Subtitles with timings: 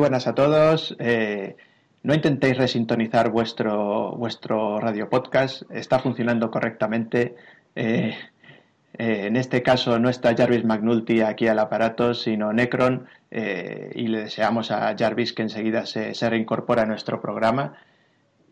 [0.00, 0.96] buenas a todos.
[0.98, 1.56] Eh,
[2.02, 7.36] no intentéis resintonizar vuestro, vuestro radio podcast, está funcionando correctamente.
[7.76, 8.16] Eh,
[8.94, 14.22] eh, en este caso no está Jarvis McNulty aquí al aparato, sino Necron, y le
[14.22, 17.74] deseamos a Jarvis que enseguida se, se reincorpora a nuestro programa.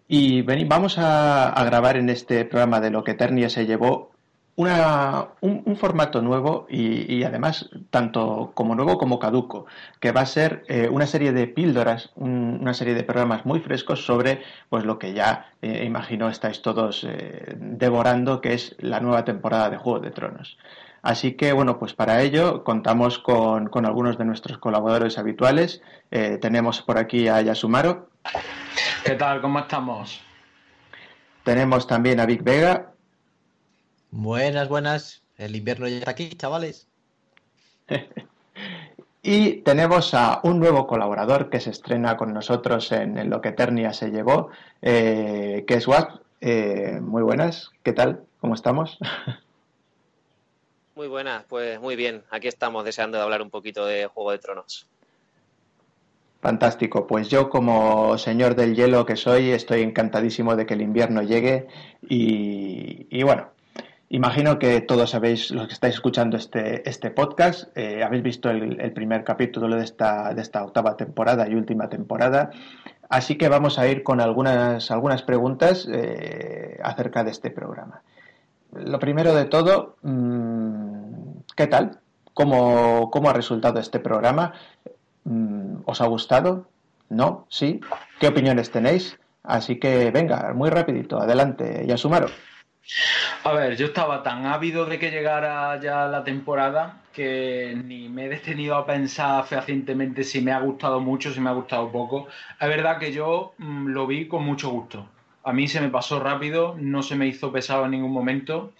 [0.06, 4.12] Y vamos a, a, grabar en este programa de lo que Eternia se llevó
[4.58, 9.66] una, un, formato nuevo y, además tanto como nuevo como caduco,
[10.00, 14.04] que va a ser eh, una serie de píldoras, una serie de programas muy frescos
[14.04, 19.24] sobre pues lo que ya eh, imagino estáis todos eh, devorando, que es la nueva
[19.24, 20.58] temporada de Juego de Tronos.
[21.02, 25.82] Así que bueno, pues para ello contamos con, con algunos de nuestros colaboradores habituales.
[26.10, 28.08] tenemos por aquí a Yasumaro.
[29.04, 29.40] ¿Qué tal?
[29.40, 30.20] ¿Cómo estamos?
[31.44, 32.97] Tenemos también a Vic Vega.
[34.10, 35.22] Buenas, buenas.
[35.36, 36.88] El invierno ya está aquí, chavales.
[39.22, 43.92] y tenemos a un nuevo colaborador que se estrena con nosotros en, Lo que Eternia
[43.92, 46.22] se llevó, eh, que es Watt.
[46.40, 48.24] Eh, muy buenas, ¿qué tal?
[48.40, 48.98] ¿Cómo estamos?
[50.94, 52.24] Muy buenas, pues muy bien.
[52.30, 54.88] Aquí estamos deseando de hablar un poquito de Juego de Tronos.
[56.40, 61.22] Fantástico, pues yo como señor del hielo que soy estoy encantadísimo de que el invierno
[61.22, 61.66] llegue
[62.02, 63.50] y bueno,
[64.10, 68.92] Imagino que todos sabéis, los que estáis escuchando este, este podcast, eh, habéis visto el,
[68.92, 72.50] primer capítulo de esta, de esta octava temporada y última temporada.
[73.10, 78.00] Así que vamos a ir con algunas, algunas preguntas eh, acerca de este programa.
[78.72, 82.00] Lo primero de todo, mm, ¿qué tal?
[82.32, 84.54] ¿Cómo, ¿Cómo, ha resultado este programa?
[85.24, 86.66] Mm, ¿Os ha gustado?
[87.10, 87.46] ¿No?
[87.50, 87.80] ¿Sí?
[88.20, 89.18] ¿Qué opiniones tenéis?
[89.42, 92.28] Así que venga, muy rapidito, adelante, Yasumaro.
[93.44, 98.26] A ver, yo estaba tan ávido de que llegara ya la temporada que ni me
[98.26, 102.28] he detenido a pensar fehacientemente si me ha gustado mucho, si me ha gustado poco.
[102.60, 105.08] Es verdad que yo mm, lo vi con mucho gusto.
[105.44, 108.72] A mí se me pasó rápido, no se me hizo pesado en ningún momento.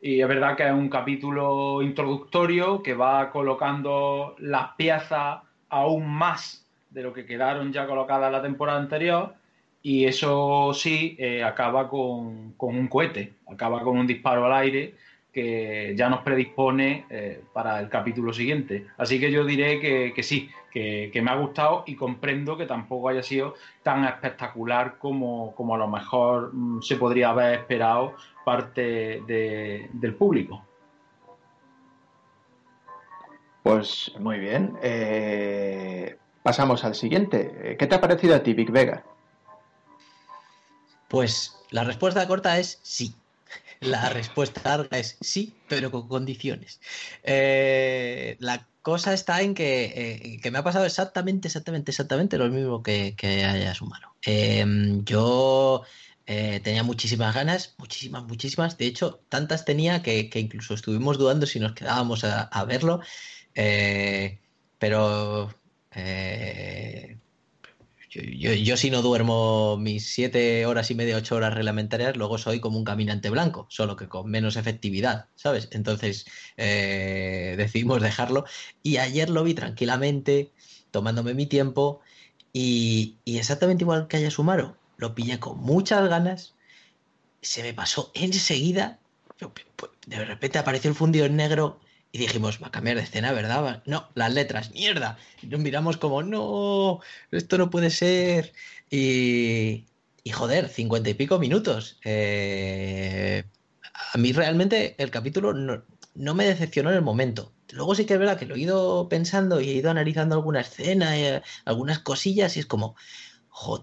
[0.00, 6.66] Y es verdad que es un capítulo introductorio que va colocando las piezas aún más
[6.90, 9.34] de lo que quedaron ya colocadas la temporada anterior
[9.82, 14.94] y eso sí eh, acaba con, un cohete, acaba con un disparo al aire
[15.32, 18.86] que ya nos predispone eh, para el capítulo siguiente.
[18.98, 23.22] Así que yo diré que, sí, que, me ha gustado y comprendo que tampoco haya
[23.22, 30.64] sido tan espectacular como, a lo mejor mm, se podría haber esperado parte del público.
[33.62, 34.76] Pues muy bien.
[34.82, 37.76] Eh, pasamos al siguiente.
[37.78, 39.04] ¿Qué te ha parecido a ti, Vic Vega?
[41.10, 43.16] Pues la respuesta corta es sí.
[43.80, 46.80] La respuesta larga es sí, pero con condiciones.
[47.24, 52.82] Eh, la cosa está en eh, que, me ha pasado exactamente, exactamente, exactamente lo mismo
[52.82, 54.14] que, que haya sumado.
[54.22, 55.82] Em, yo
[56.26, 58.78] eh, tenía muchísimas ganas, muchísimas, muchísimas.
[58.78, 63.00] De hecho, tantas tenía que, incluso estuvimos dudando si nos quedábamos a, a verlo.
[64.78, 65.50] pero
[68.10, 72.58] yo, yo, si no duermo mis siete horas y media, ocho horas reglamentarias, luego soy
[72.58, 75.68] como un caminante blanco, solo que con menos efectividad, ¿sabes?
[75.70, 76.26] Entonces
[76.56, 78.44] eh, decidimos dejarlo
[78.82, 80.50] y ayer lo vi tranquilamente,
[80.90, 82.00] tomándome mi tiempo
[82.52, 86.54] y, exactamente igual que haya Sumaro, lo pillé con muchas ganas,
[87.42, 88.98] se me pasó enseguida,
[89.38, 91.80] pues, de repente apareció el fundido en negro
[92.12, 93.82] y dijimos, va a cambiar de escena, ¿verdad?
[93.86, 95.16] No, las letras, mierda.
[95.42, 97.00] Y nos miramos como, no,
[97.30, 98.52] esto no puede ser.
[98.90, 99.86] Y,
[100.24, 101.98] y joder, cincuenta y pico minutos.
[102.04, 103.44] Eh,
[104.12, 107.52] a mí realmente el capítulo no, me decepcionó en el momento.
[107.70, 110.60] Luego sí que es verdad que lo he ido pensando y he ido analizando alguna
[110.60, 112.96] escena, eh, algunas cosillas y es como,
[113.48, 113.80] jo,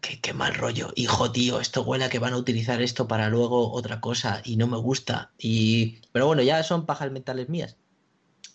[0.00, 0.92] qué, mal rollo.
[0.96, 4.56] Hijo, tío, esto huele a que van a utilizar esto para luego otra cosa y
[4.56, 5.32] no me gusta.
[5.38, 5.98] Y...
[6.12, 7.76] Pero bueno, ya son pajas mentales mías.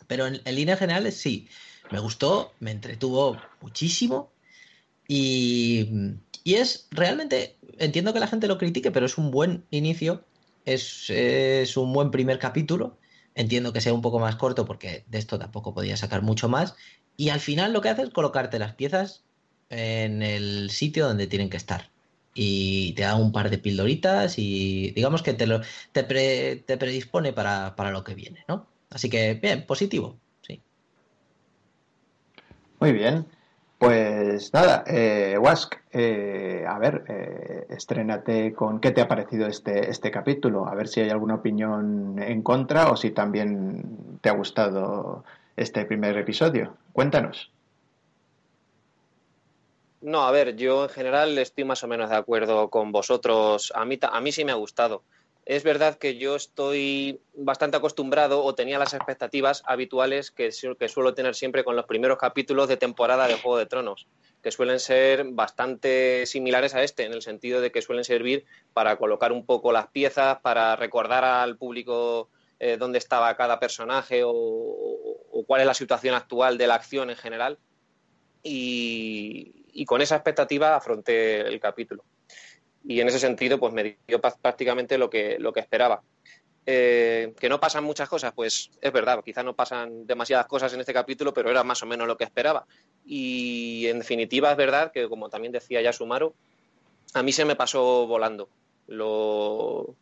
[0.07, 1.47] Pero en, líneas generales sí,
[1.91, 4.31] me gustó, me entretuvo muchísimo
[5.07, 5.89] y,
[6.43, 10.23] y, es realmente, entiendo que la gente lo critique, pero es un buen inicio,
[10.65, 12.97] es, es un buen primer capítulo.
[13.35, 16.75] Entiendo que sea un poco más corto porque de esto tampoco podía sacar mucho más.
[17.17, 19.25] Y al final lo que hace es colocarte las piezas
[19.69, 21.89] en el sitio donde tienen que estar.
[22.33, 27.33] Y te da un par de pildoritas y digamos que te, lo, te, te predispone
[27.33, 28.67] para, lo que viene, ¿no?
[28.89, 30.61] Así que, bien, positivo, sí.
[32.79, 33.25] Muy bien.
[33.77, 39.89] Pues nada, eh, Wask, eh, a ver, eh, estrénate con qué te ha parecido este,
[39.89, 44.33] este capítulo, a ver si hay alguna opinión en contra o si también te ha
[44.33, 45.25] gustado
[45.57, 46.77] este primer episodio.
[46.93, 47.51] Cuéntanos.
[50.05, 53.73] No, a ver, yo en general estoy más o menos de acuerdo con vosotros.
[53.73, 55.03] A mí, a mí sí me ha gustado.
[55.47, 61.15] Es verdad que yo estoy bastante acostumbrado o tenía las expectativas habituales que, que suelo
[61.15, 64.05] tener siempre con los primeros capítulos de temporada de Juego de Tronos,
[64.43, 68.97] que suelen ser bastante similares a este, en el sentido de que suelen servir para
[68.97, 72.29] colocar un poco las piezas, para recordar al público
[72.59, 77.15] eh, dónde estaba cada personaje o, cuál es la situación actual de la acción en
[77.15, 77.57] general.
[78.43, 82.03] Y, y con esa expectativa afronté el capítulo
[82.87, 86.01] y en ese sentido pues me dio prácticamente lo que, lo que esperaba.
[86.67, 90.79] Eh, que no pasan muchas cosas, pues es verdad, quizás no pasan demasiadas cosas en
[90.79, 92.65] este capítulo, pero era más o menos lo que esperaba.
[93.05, 96.33] Y en definitiva es verdad que, como también decía ya Sumaro,
[97.13, 98.49] a mí se me pasó volando.
[98.87, 99.95] Lo,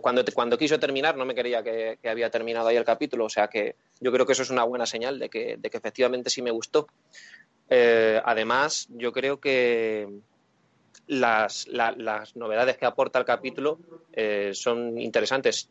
[0.00, 3.48] cuando, cuando quiso terminar no me quería que, había terminado ahí el capítulo, o sea
[3.48, 6.40] que yo creo que eso es una buena señal de que, de que efectivamente sí
[6.40, 6.86] me gustó.
[7.68, 10.08] Eh, además, yo creo que,
[11.06, 11.66] las,
[12.34, 13.78] novedades que aporta el capítulo
[14.12, 15.68] eh, son interesantes.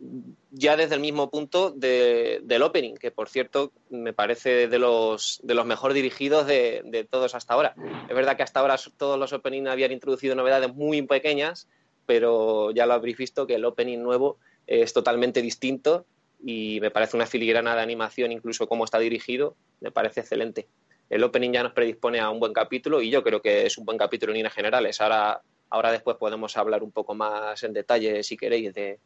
[0.52, 5.54] Ya desde el mismo punto del opening, que por cierto me parece de los, de
[5.54, 7.76] los mejor dirigidos de, todos hasta ahora.
[8.08, 11.68] Es verdad que hasta ahora todos los openings habían introducido novedades muy pequeñas,
[12.06, 14.38] pero ya lo habréis visto que el opening nuevo
[14.68, 16.06] es totalmente distinto
[16.44, 20.68] y me parece una filigrana de animación, incluso cómo está dirigido, me parece excelente
[21.10, 23.86] el opening ya nos predispone a un buen capítulo y yo creo que es un
[23.86, 25.00] buen capítulo en líneas generales.
[25.02, 29.00] Ahora, ahora después podemos hablar un poco más en detalle, si queréis, de,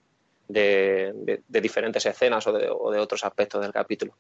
[0.48, 4.16] de, diferentes escenas o de, o de otros aspectos del capítulo.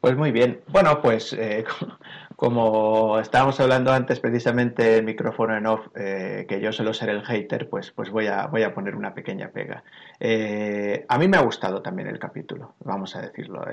[0.00, 0.60] Pues muy bien.
[0.68, 1.64] Bueno, pues eh,
[2.36, 7.24] como estábamos hablando antes precisamente el micrófono en off, eh, que yo suelo ser el
[7.24, 9.82] hater, pues, pues voy, a, voy a poner una pequeña pega.
[10.20, 13.64] Eh, a mí me ha gustado también el capítulo, vamos a decirlo.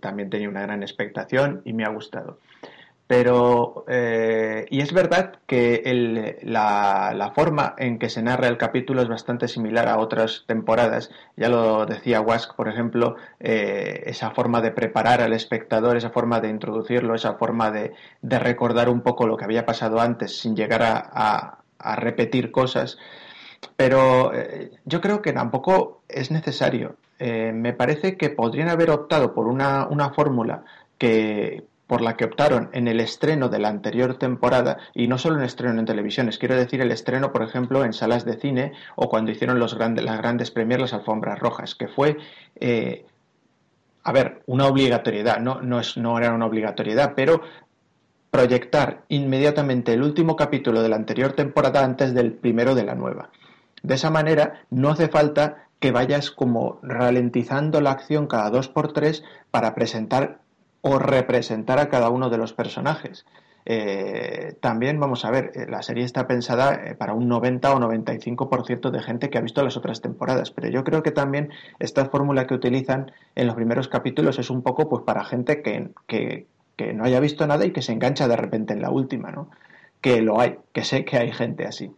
[0.00, 2.38] también tenía una gran expectación y me ha gustado.
[3.12, 9.08] Pero, eh, y es verdad que la, forma en que se narra el capítulo es
[9.08, 11.10] bastante similar a otras temporadas.
[11.36, 16.40] Ya lo decía Wask, por ejemplo, eh, esa forma de preparar al espectador, esa forma
[16.40, 17.92] de introducirlo, esa forma de,
[18.22, 21.58] recordar un poco lo que había pasado antes sin llegar a,
[21.96, 22.96] repetir cosas.
[23.76, 26.96] Pero eh, yo creo que tampoco es necesario.
[27.20, 30.64] me parece que podrían haber optado por una, una fórmula
[30.96, 35.36] que por la que optaron en el estreno de la anterior temporada, y no solo
[35.36, 39.10] en estreno en televisiones, quiero decir el estreno, por ejemplo, en salas de cine o
[39.10, 42.16] cuando hicieron los las grandes premiers, las alfombras rojas, que fue,
[42.58, 43.04] eh,
[44.04, 47.42] a ver, una obligatoriedad, no, no, es, no era una obligatoriedad, pero
[48.30, 53.28] proyectar inmediatamente el último capítulo de la anterior temporada antes del primero de la nueva.
[53.82, 58.94] De esa manera, no hace falta que vayas como ralentizando la acción cada dos por
[58.94, 60.41] tres para presentar
[60.82, 63.24] o representar a cada uno de los personajes.
[63.64, 67.78] Eh, también vamos a ver, eh, la serie está pensada eh, para un 90 o
[67.78, 72.06] 95% de gente que ha visto las otras temporadas, pero yo creo que también esta
[72.06, 76.46] fórmula que utilizan en los primeros capítulos es un poco pues para gente que, que,
[76.76, 79.48] que no haya visto nada y que se engancha de repente en la última, ¿no?
[80.00, 81.92] Que lo hay, que sé que hay gente así.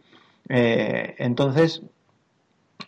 [0.47, 1.81] entonces,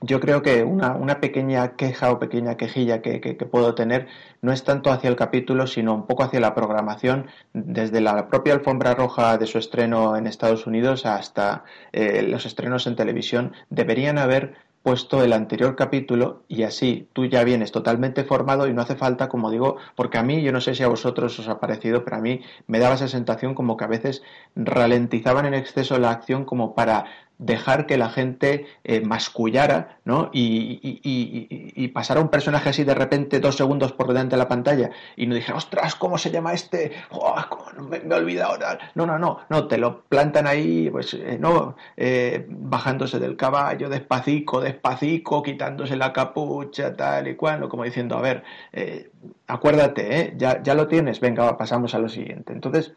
[0.02, 4.08] yo creo que una, una, pequeña queja o pequeña quejilla que, que, puedo tener
[4.42, 8.54] no es tanto hacia el capítulo, sino un poco hacia la programación, desde la propia
[8.54, 11.64] alfombra roja de su estreno en Estados Unidos hasta
[11.94, 13.54] eh, los estrenos en televisión.
[13.70, 14.56] Deberían haber
[14.88, 19.28] puesto el anterior capítulo y así tú ya vienes totalmente formado y no hace falta,
[19.28, 22.16] como digo, porque a mí, yo no sé si a vosotros os ha parecido, pero
[22.16, 24.24] a mí me daba esa sensación como que a veces
[24.56, 27.06] ralentizaban en exceso la acción como para
[27.40, 30.30] dejar que la gente eh, mascullara ¿no?
[30.34, 34.92] Y, y, pasara un personaje así de repente dos segundos por delante de la pantalla
[35.16, 36.92] y no dijera, ostras, ¿cómo se llama este?
[37.90, 38.78] me, me olvida ahora.
[38.96, 43.90] No, no, no, no, te lo plantan ahí, pues, eh, no, eh, bajándose del caballo,
[43.90, 48.44] despacito, despacito, quitándose la capucha, tal y cual, como diciendo, a ver,
[49.48, 52.54] acuérdate, ya, ya lo tienes, venga, pasamos a lo siguiente.
[52.54, 52.94] Entonces,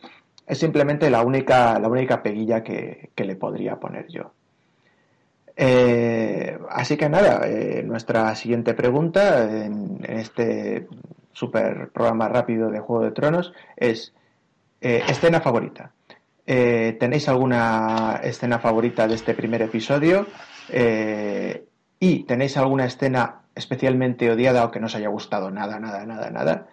[0.50, 4.32] es simplemente la única, la única peguilla que, le podría poner yo.
[5.54, 10.88] Eh, así que nada, eh, nuestra siguiente pregunta en, este
[11.32, 14.12] super programa rápido de Juego de Tronos es
[14.80, 15.92] eh, escena favorita.
[16.44, 20.26] ¿Tenéis alguna escena favorita de este primer episodio?
[22.00, 26.28] ¿Y tenéis alguna escena especialmente odiada o que no os haya gustado nada, nada, nada,
[26.30, 26.66] nada?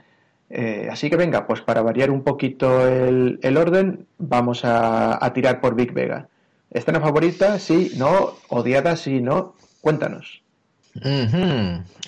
[0.50, 5.76] Eh, así que venga, pues para variar un poquito el, orden, vamos a, tirar por
[5.76, 6.30] Big Vega.
[6.72, 7.60] ¿Escena favorita?
[7.60, 8.36] Sí, no.
[8.50, 8.96] ¿Odiada?
[8.96, 9.56] Sí, no.
[9.82, 10.42] Cuéntanos.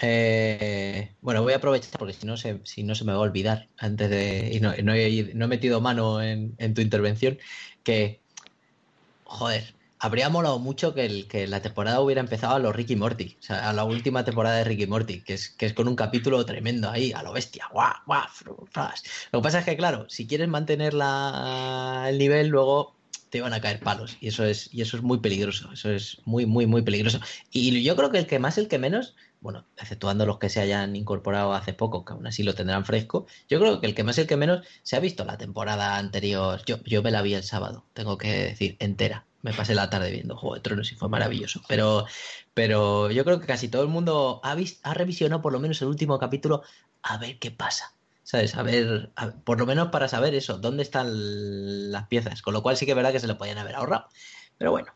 [0.01, 3.21] Eh, bueno, voy a aprovechar porque si no se, si no se me va a
[3.21, 4.49] olvidar antes de.
[4.53, 7.37] Y no, he, metido mano en, tu intervención.
[7.83, 8.19] Que.
[9.25, 13.37] Joder, habría molado mucho que, la temporada hubiera empezado a los Ricky Morty.
[13.39, 15.95] O sea, a la última temporada de Ricky Morty, que es, que es con un
[15.95, 17.67] capítulo tremendo ahí, a lo bestia.
[17.71, 17.93] ¡Guau!
[18.05, 18.27] ¡Guau!
[19.31, 22.95] Lo que pasa es que, claro, si quieres mantener la, el nivel, luego
[23.29, 24.17] te van a caer palos.
[24.21, 25.71] Y eso es, y eso es muy peligroso.
[25.73, 27.19] Eso es muy, muy, muy peligroso.
[27.51, 30.59] Y yo creo que el que más, el que menos, bueno, exceptuando los que se
[30.59, 34.03] hayan incorporado hace poco, que aún así lo tendrán fresco, yo creo que el que
[34.03, 36.61] más, el que menos, se ha visto la temporada anterior.
[36.65, 39.25] Yo, yo me la vi el sábado, tengo que decir, entera.
[39.41, 41.61] Me pasé la tarde viendo Juego de Tronos y fue maravilloso.
[41.69, 42.05] Pero,
[42.53, 45.81] pero yo creo que casi todo el mundo ha, visto, ha revisionado por lo menos
[45.81, 46.63] el último capítulo
[47.01, 47.95] a ver qué pasa.
[48.29, 48.55] ¿sabes?
[48.55, 49.09] A ver,
[49.43, 52.91] por lo menos para saber eso, dónde están las piezas, con lo cual sí que
[52.91, 54.07] es verdad que se lo podían haber ahorrado.
[54.59, 54.93] Pero bueno,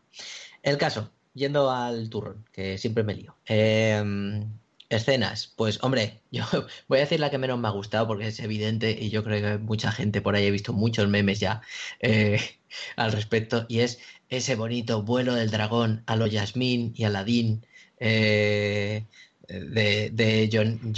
[0.62, 3.36] el caso, yendo al turrón, que siempre me lío.
[3.46, 4.48] Em,
[4.88, 6.44] escenas, pues hombre, yo
[6.88, 9.58] voy a decir la que menos me ha gustado porque es evidente y yo creo
[9.58, 11.62] que mucha gente por ahí he visto muchos memes ya
[12.00, 12.40] eh,
[12.96, 13.98] al respecto y es
[14.28, 17.66] ese bonito vuelo del dragón a lo Yasmín y Aladín.
[18.00, 19.04] Eh,
[19.46, 20.92] de, de John,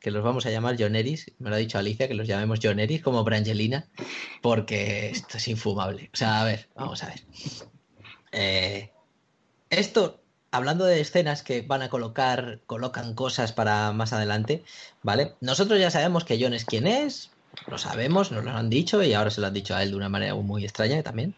[0.00, 3.02] que los vamos a llamar Joneris, me lo ha dicho Alicia, que los llamemos Joneris
[3.02, 3.86] como Brangelina,
[4.42, 6.10] porque esto es infumable.
[6.12, 7.20] O sea, a ver, vamos a ver.
[8.32, 8.90] Eh,
[9.70, 10.20] esto,
[10.50, 14.64] hablando de escenas que van a colocar, colocan cosas para más adelante,
[15.02, 15.34] ¿vale?
[15.40, 17.30] Nosotros ya sabemos que John es quien es,
[17.66, 19.96] lo sabemos, nos lo han dicho y ahora se lo han dicho a él de
[19.96, 21.34] una manera muy extraña también.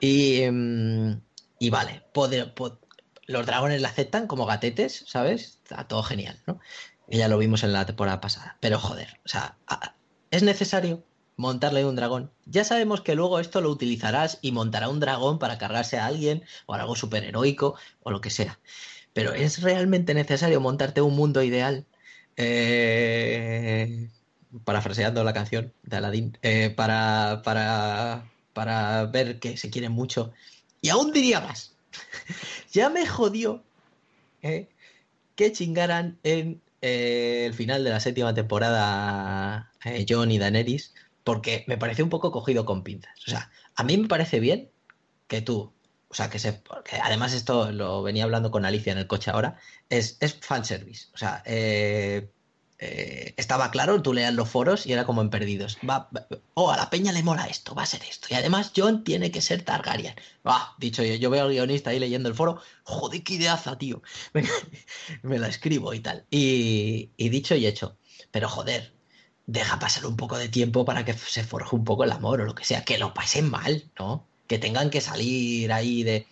[0.00, 1.20] Y, mm,
[1.58, 2.02] y vale,
[3.26, 5.58] los dragones la aceptan como gatetes, ¿sabes?
[5.62, 6.60] Está todo genial, ¿no?
[7.08, 8.56] Y ya lo vimos en la temporada pasada.
[8.60, 9.56] Pero joder, o sea,
[10.30, 11.02] es necesario
[11.40, 12.30] montarle un dragón.
[12.46, 16.44] Ya sabemos que luego esto lo utilizarás y montará un dragón para cargarse a alguien
[16.66, 18.60] o algo superheroico o lo que sea.
[19.12, 21.86] Pero ¿es realmente necesario montarte un mundo ideal?
[22.36, 24.08] Eh,
[24.64, 30.32] parafraseando la canción de Aladdin, eh, para, para, para ver que se quieren mucho.
[30.80, 31.74] Y aún diría más,
[32.72, 33.62] ya me jodió
[34.42, 34.68] eh,
[35.36, 41.64] que chingaran en eh, el final de la séptima temporada eh, John y Daenerys, porque
[41.66, 43.14] me parece un poco cogido con pinzas.
[43.26, 44.70] O sea, a mí me parece bien
[45.28, 45.72] que tú,
[46.08, 46.62] o sea, que se.
[47.02, 49.58] además, esto lo venía hablando con Alicia en el coche ahora,
[49.88, 51.08] es, es fanservice.
[51.14, 52.30] O sea, eh,
[52.82, 55.76] eh, estaba claro, tú leas los foros y era como en perdidos.
[55.88, 56.08] Va,
[56.54, 58.28] oh, a la peña le mola esto, va a ser esto.
[58.30, 60.14] Y además John tiene que ser Targaryen.
[60.46, 64.02] Va, dicho yo, yo veo al guionista ahí leyendo el foro, joder, qué ideaza, tío.
[65.22, 66.24] Me, la escribo y tal.
[66.30, 67.98] Y, dicho y hecho.
[68.30, 68.94] Pero joder,
[69.52, 72.44] deja pasar un poco de tiempo para que se forje un poco el amor o
[72.44, 72.84] lo que sea.
[72.84, 74.26] Que lo pasen mal, ¿no?
[74.46, 76.26] Que tengan que salir ahí de...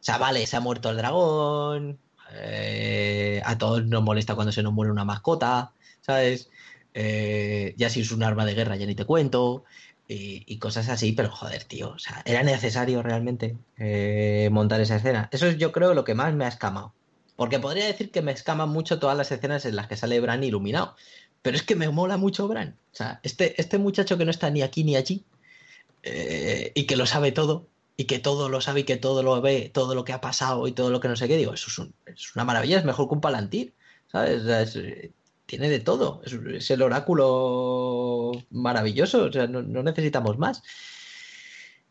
[0.00, 1.98] O sea, vale, se ha muerto el dragón.
[2.32, 5.72] Eh, a todos nos molesta cuando se nos muere una mascota
[6.08, 6.50] ¿sabes?
[6.94, 9.64] Eh, ya si es un arma de guerra ya ni te cuento,
[10.08, 15.28] y, cosas así, pero joder, tío, o sea, ¿era necesario realmente eh, montar esa escena?
[15.32, 16.94] Eso es yo creo lo que más me ha escamado.
[17.36, 20.42] Porque podría decir que me escaman mucho todas las escenas en las que sale Bran
[20.42, 20.96] iluminado,
[21.48, 22.76] pero es que me mola mucho Bran.
[22.92, 25.24] O sea, este, este muchacho que no está ni aquí ni allí,
[26.02, 29.40] eh, y que lo sabe todo, y que todo lo sabe y que todo lo
[29.40, 31.88] ve, todo lo que ha pasado y todo lo que no sé qué, digo, eso
[32.04, 33.72] es, una maravilla, es mejor que un palantir,
[34.12, 34.42] ¿sabes?
[35.46, 36.20] tiene de todo.
[36.26, 39.24] Es, el oráculo maravilloso.
[39.24, 40.62] O sea, no, necesitamos más.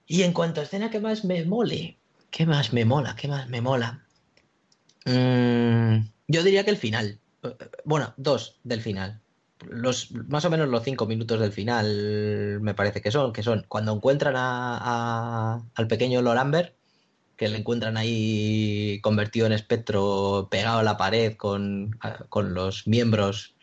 [0.06, 1.98] Y en cuanto a escena que más me mole,
[2.30, 3.16] ¿qué más me mola?
[3.16, 4.06] ¿Qué más me mola?
[5.06, 7.18] Mm, yo diría que el final.
[7.86, 9.20] Bueno, dos del final.
[9.70, 13.66] Los, más o menos los cinco minutos del final me parece que son, que son
[13.68, 16.78] cuando encuentran a, al pequeño Loramber
[17.38, 21.98] que le encuentran ahí convertido en espectro, pegado a la pared con,
[22.34, 23.56] los miembros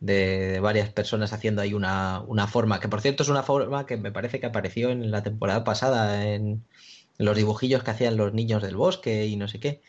[0.00, 4.12] de, varias personas haciendo ahí una, forma, que por cierto es una forma que me
[4.12, 6.64] parece que apareció en la temporada pasada en,
[7.18, 9.80] los dibujillos que hacían los niños del bosque y no sé qué.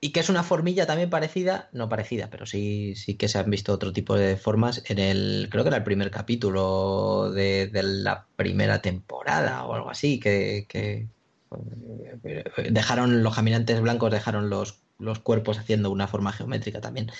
[0.00, 3.50] Y que es una formilla también parecida, no parecida, pero sí, sí que se han
[3.50, 8.26] visto otro tipo de formas en el, creo que era el primer capítulo de, la
[8.36, 11.08] primera temporada o algo así, que,
[12.70, 17.10] dejaron los caminantes blancos, dejaron los, los cuerpos haciendo una forma geométrica también.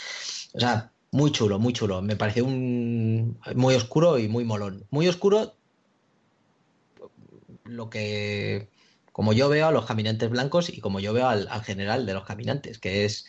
[0.53, 2.03] O sea, muy chulo, muy chulo.
[2.03, 4.85] Me pareció un muy oscuro y muy molón.
[4.91, 5.55] Muy oscuro
[7.65, 8.69] lo que
[9.17, 12.27] como yo veo a los caminantes blancos y como yo veo al, general de los
[12.27, 13.25] caminantes, que es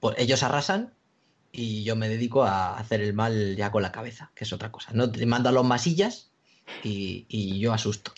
[0.00, 0.94] pues, ellos arrasan
[1.52, 4.72] y yo me dedico a hacer el mal ya con la cabeza, que es otra
[4.72, 4.90] cosa.
[4.94, 6.32] No te mandan los masillas
[6.82, 8.12] y, y yo asusto.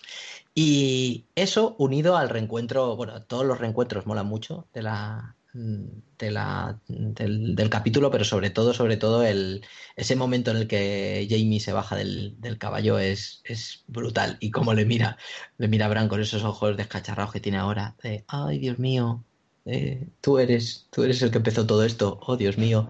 [0.55, 8.11] Y eso unido al reencuentro, bueno, todos los reencuentros molan mucho de la, del, capítulo,
[8.11, 9.65] pero sobre todo, sobre todo, el,
[9.97, 14.37] ese momento en el que Jamie se baja del, caballo es, es, brutal.
[14.41, 15.17] Y cómo le mira,
[15.59, 19.25] le mira a Bran con esos ojos descacharrados que tiene ahora, de ay Dios mío,
[19.67, 22.89] eh, tú eres, tú eres el que empezó todo esto, oh Dios mío.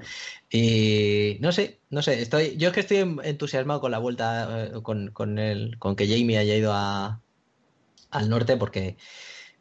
[0.50, 4.83] Y no sé, no sé, estoy, yo es que estoy entusiasmado con la vuelta, eh,
[4.83, 7.21] con, con, el, con que Jamie haya ido a,
[8.11, 8.97] al norte, porque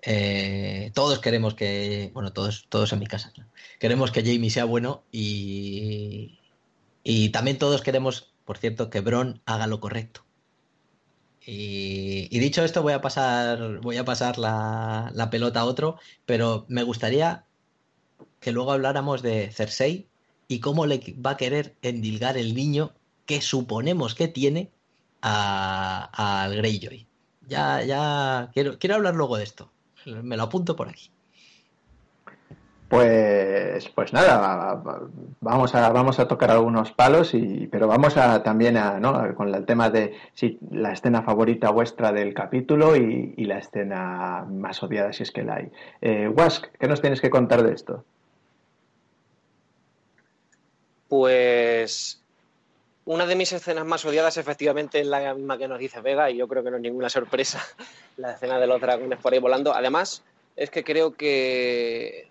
[0.05, 3.31] eh, todos queremos que, bueno, todos, todos en mi casa,
[3.79, 6.39] queremos que Jamie sea bueno y,
[7.03, 10.25] y también todos queremos, por cierto, que Bron haga lo correcto.
[11.45, 16.65] Y, dicho esto, voy a pasar, voy a pasar la, la, pelota a otro, pero
[16.69, 17.45] me gustaría
[18.39, 20.07] que luego habláramos de Cersei
[20.47, 22.93] y cómo le va a querer endilgar el niño
[23.25, 24.71] que suponemos que tiene
[25.21, 27.07] al Greyjoy.
[27.47, 29.71] Ya, ya, quiero, quiero hablar luego de esto.
[30.05, 31.09] Me lo apunto por aquí.
[32.93, 34.79] Pues, pues nada,
[35.41, 39.33] vamos a, vamos a tocar algunos palos, y, pero vamos a, también a, ¿no?
[39.33, 44.83] con el tema de si la escena favorita vuestra del capítulo y, la escena más
[44.83, 45.71] odiada, si es que la hay.
[46.01, 48.05] Eh, Wask, ¿qué nos tienes que contar de esto?
[51.07, 52.22] Pues
[53.05, 56.37] una de mis escenas más odiadas efectivamente es la misma que nos dice Vega y
[56.37, 57.61] yo creo que no es ninguna sorpresa
[58.17, 59.73] la escena de los dragones por ahí volando.
[59.73, 60.23] Además,
[60.55, 62.29] es que creo que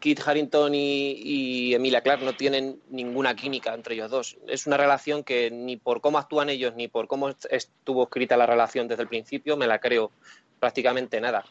[0.00, 4.36] Kit Harrington y, Emilia Clark no tienen ninguna química entre ellos dos.
[4.48, 8.46] Es una relación que ni por cómo actúan ellos ni por cómo estuvo escrita la
[8.46, 10.10] relación desde el principio me la creo
[10.58, 11.44] prácticamente nada.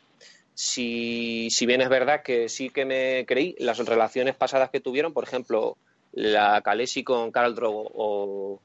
[0.54, 5.14] Si, si bien es verdad que sí que me creí las relaciones pasadas que tuvieron,
[5.14, 5.78] por ejemplo,
[6.14, 8.60] la Khaleesi con Carl Drogo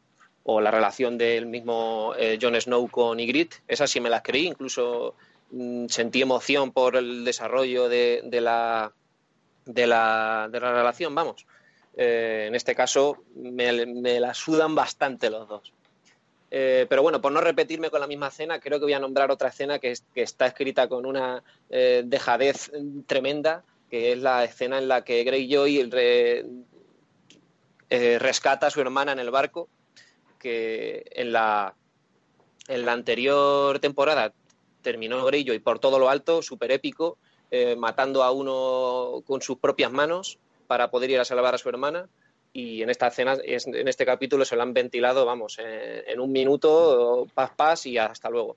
[0.44, 4.46] o, la relación del mismo eh, Jon Snow con Ygritte, esas sí me las creí,
[4.46, 5.14] incluso
[5.50, 8.92] mm, sentí emoción por el desarrollo de, la,
[9.64, 11.46] de, la, de la relación, vamos.
[11.96, 15.72] Eh, en este caso me, me, la sudan bastante los dos.
[16.50, 19.30] Eh, pero bueno, por no repetirme con la misma escena, creo que voy a nombrar
[19.30, 22.70] otra escena que, que está escrita con una dejadez
[23.06, 25.78] tremenda, que es la escena en la que Greyjoy
[27.90, 29.68] eh, rescata a su hermana en el barco,
[30.38, 31.74] que en la,
[32.68, 34.32] en la anterior temporada
[34.82, 37.18] terminó Grillo y por todo lo alto, súper épico,
[37.50, 41.68] eh, matando a uno con sus propias manos para poder ir a salvar a su
[41.68, 42.08] hermana.
[42.52, 47.26] Y en esta escena, en este capítulo se lo han ventilado, vamos, en un minuto,
[47.34, 48.56] paz, paz y hasta luego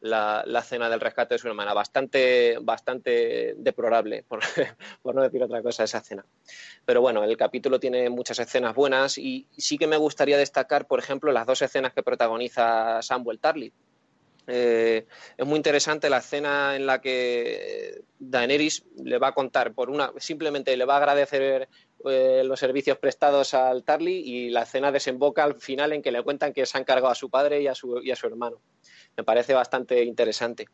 [0.00, 1.74] la, la, cena del rescate de su hermana.
[1.74, 6.24] Bastante, bastante deplorable, por, no decir otra cosa, esa cena.
[6.84, 10.98] Pero bueno, el capítulo tiene muchas escenas buenas y sí que me gustaría destacar, por
[10.98, 13.72] ejemplo, las dos escenas que protagoniza Samuel Tarly.
[14.46, 19.90] Eh, es muy interesante la escena en la que Daenerys le va a contar, por
[19.90, 21.68] una, simplemente le va a agradecer
[22.06, 26.22] eh, los servicios prestados al Tarly y la escena desemboca al final en que le
[26.22, 28.60] cuentan que se han cargado a su padre y a su, y a su hermano
[29.16, 30.66] me parece bastante interesante.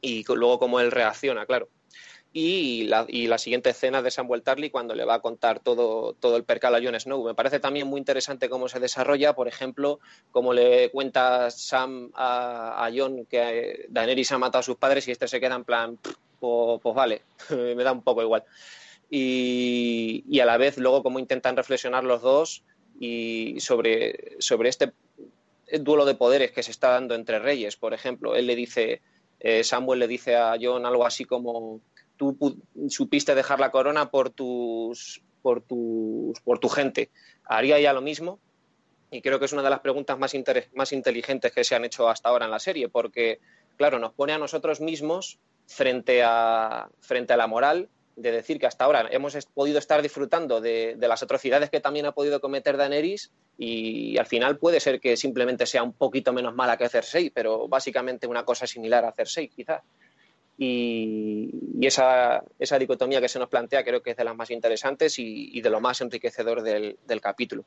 [0.00, 1.68] Y luego cómo él reacciona, claro.
[2.32, 6.12] Y la, y la, siguiente escena de Samuel Tarly cuando le va a contar todo,
[6.12, 7.24] todo el percal a Jon Snow.
[7.24, 10.00] Me parece también muy interesante cómo se desarrolla, por ejemplo,
[10.32, 15.12] cómo le cuenta Sam a, a Jon que Daenerys ha matado a sus padres y
[15.12, 15.98] este se queda en plan,
[16.38, 18.44] pues, pues vale, me da un poco igual.
[19.08, 22.64] Y, y, a la vez luego cómo intentan reflexionar los dos
[23.00, 24.92] y sobre, sobre este
[25.80, 28.36] duelo de poderes que se está dando entre reyes, por ejemplo.
[28.36, 29.02] Él le dice,
[29.40, 31.80] eh, Samuel le dice a John algo así como,
[32.16, 32.36] tú
[32.88, 37.10] supiste dejar la corona por tus, por tus, por tu gente.
[37.44, 38.40] ¿Haría ya lo mismo?
[39.10, 40.34] Y creo que es una de las preguntas más,
[40.74, 43.40] más inteligentes que se han hecho hasta ahora en la serie, porque,
[43.76, 48.66] claro, nos pone a nosotros mismos frente a, frente a la moral de decir que
[48.66, 53.30] hasta ahora hemos podido estar disfrutando de, las atrocidades que también ha podido cometer Daenerys
[53.58, 57.68] y al final puede ser que simplemente sea un poquito menos mala que Cersei, pero
[57.68, 59.82] básicamente una cosa similar a Cersei quizás.
[60.58, 61.50] Y,
[61.82, 65.60] esa, esa, dicotomía que se nos plantea creo que es de las más interesantes y,
[65.60, 67.64] de lo más enriquecedor del, capítulo.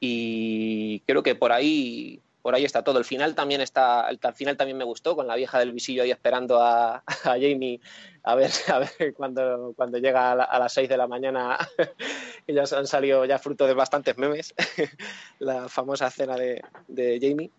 [0.00, 2.98] Y creo que por ahí por ahí está todo.
[2.98, 6.10] El final también está, el, final también me gustó, con la vieja del visillo ahí
[6.10, 7.80] esperando a, Jamie
[8.28, 11.56] a ver, a ver cuando, cuando llega a, las 6 de la mañana,
[12.46, 14.54] que ya han salido ya fruto de bastantes memes,
[15.38, 17.50] la famosa cena de, Jamie.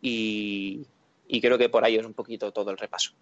[0.00, 0.84] Y,
[1.40, 3.12] creo que por ahí es un poquito todo el repaso.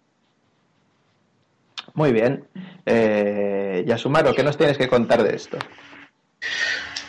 [1.93, 2.47] Muy bien.
[2.85, 5.57] Eh, Yasumaro, ¿qué nos tienes que contar de esto?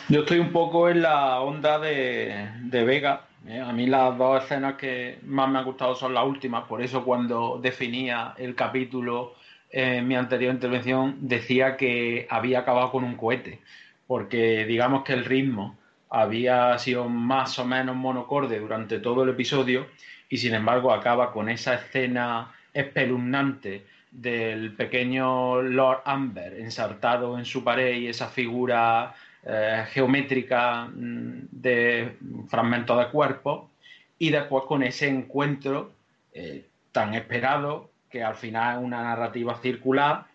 [0.07, 3.59] Yo estoy un poco en la onda de, de Vega, ¿eh?
[3.59, 7.03] A mí las dos escenas que más me han gustado son las últimas, por eso
[7.03, 9.35] cuando definía el capítulo
[9.73, 13.59] en mi anterior intervención decía que había acabado con un cohete,
[14.05, 15.77] porque digamos que el ritmo
[16.11, 19.87] había sido más o menos monocorde durante todo el episodio
[20.29, 27.63] y sin embargo acaba con esa escena espeluznante del pequeño Lord Amber ensartado en su
[27.63, 32.15] pared y esa figura eh, geométrica mm, de
[32.47, 33.71] fragmentos de cuerpo
[34.19, 35.93] y después con ese encuentro
[36.31, 40.25] eh, tan esperado que al final es una narrativa circular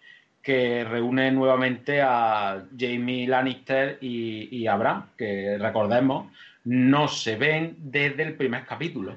[0.42, 6.32] que reúne nuevamente a Jamie Lannister y, y Abraham, que recordemos,
[6.64, 9.14] no se ven desde el primer capítulo.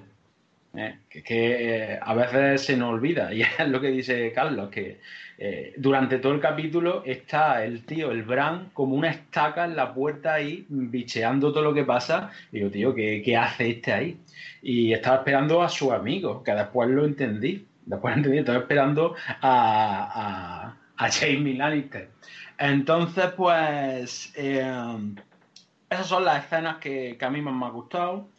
[0.76, 1.00] ¿eh?
[1.10, 5.00] que, eh, a veces se nos olvida, y es lo que dice Carlos, que
[5.40, 9.92] eh, durante todo el capítulo está el tío, el Bran, como una estaca en la
[9.92, 12.30] puerta ahí, bicheando todo lo que pasa.
[12.52, 14.18] Y digo, tío, ¿qué, ¿qué, hace este ahí?
[14.62, 17.66] Y estaba esperando a su amigo, que después lo entendí.
[17.86, 22.10] Después entendí, estaba esperando a, a, a Jamie Lannister.
[22.58, 28.30] Entonces, pues, esas son las escenas que, que a mí más me han gustado.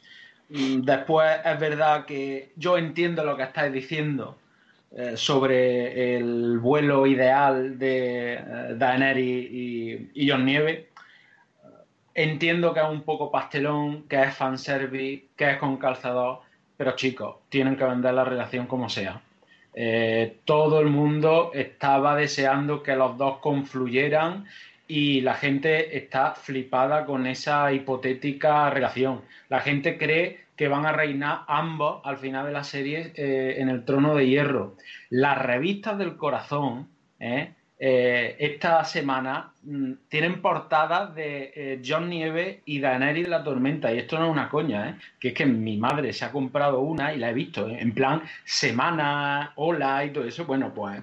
[0.49, 4.39] Mm, después es verdad que yo entiendo lo que estáis diciendo
[4.93, 10.91] eh, sobre el vuelo ideal de eh, Daenerys y, y John Nieve.
[12.15, 16.41] Entiendo que es un poco pastelón, que es fanservice, que es con calzador,
[16.77, 19.23] pero chicos, tienen que vender la relación como sea.
[19.75, 24.47] Eh, todo el mundo estaba deseando que los dos confluyeran
[24.87, 29.23] y la gente está flipada con esa hipotética relación.
[29.49, 33.69] La gente cree que van a reinar ambos al final de la serie eh, en
[33.69, 34.77] el trono de hierro.
[35.09, 37.55] Las revistas del corazón, ¿eh?
[37.85, 43.93] Eh, esta semana mmm, tienen portadas de John Nieve y Daenerys la Tormenta.
[43.93, 47.13] Y esto no es una coña, que es que mi madre se ha comprado una
[47.13, 50.45] y la he visto, en plan semana, hola y todo eso.
[50.45, 51.03] Bueno, pues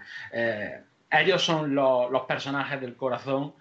[1.12, 3.54] ellos son los, personajes del corazón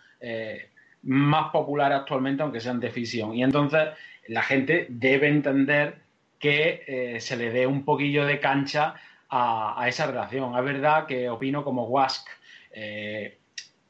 [1.03, 3.35] más populares actualmente, aunque sean de ficción.
[3.35, 3.89] Y entonces
[4.29, 5.97] la gente debe entender
[6.39, 8.95] que eh, se le dé un poquillo de cancha
[9.29, 10.57] a, a, esa relación.
[10.57, 12.29] Es verdad que opino como Wask.
[12.81, 13.37] Eh,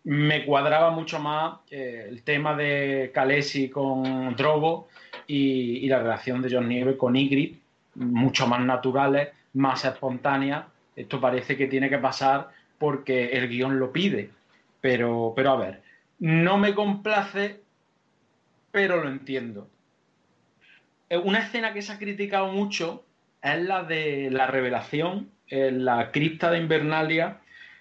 [0.05, 4.89] me cuadraba mucho más eh, el tema de Kalesi con Drogo
[5.27, 7.59] y, y, la relación de John Nieve con Ygritte,
[7.97, 10.65] mucho más naturales, más espontáneas.
[10.97, 12.49] Esto parece que tiene que pasar
[12.79, 14.31] porque el guion lo pide.
[14.81, 15.83] Pero, pero a ver,
[16.19, 17.61] no me complace,
[18.71, 19.69] pero lo entiendo.
[21.11, 23.05] Eh, una escena que se ha criticado mucho
[23.43, 27.41] es la de la revelación en la cripta de Invernalia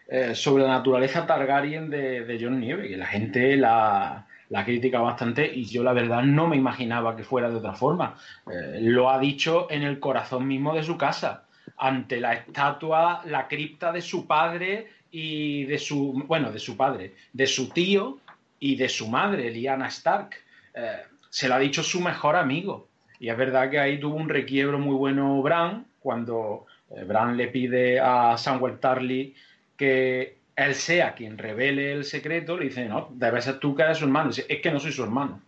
[0.10, 5.02] eh, sobre la naturaleza Targaryen de, de, John Nieve, que la gente la, la critica
[5.02, 8.16] bastante y yo la verdad no me imaginaba que fuera de otra forma.
[8.50, 11.44] Eh, lo ha dicho en el corazón mismo de su casa,
[11.78, 17.14] ante la estatua, la cripta de su padre y de su, bueno, de su padre,
[17.34, 18.20] de su tío
[18.60, 20.36] y de su madre, Lyanna Stark.
[20.74, 22.88] Eh, se lo ha dicho su mejor amigo.
[23.20, 26.66] Y es verdad que ahí tuvo un requiebro muy bueno Bran, cuando
[27.06, 29.36] Bran le pide a Samuel Tarly
[29.78, 34.00] que él sea quien revele el secreto, le dice, no, debe ser tú que eres
[34.00, 34.32] su hermano.
[34.32, 35.42] Es que no soy su hermano.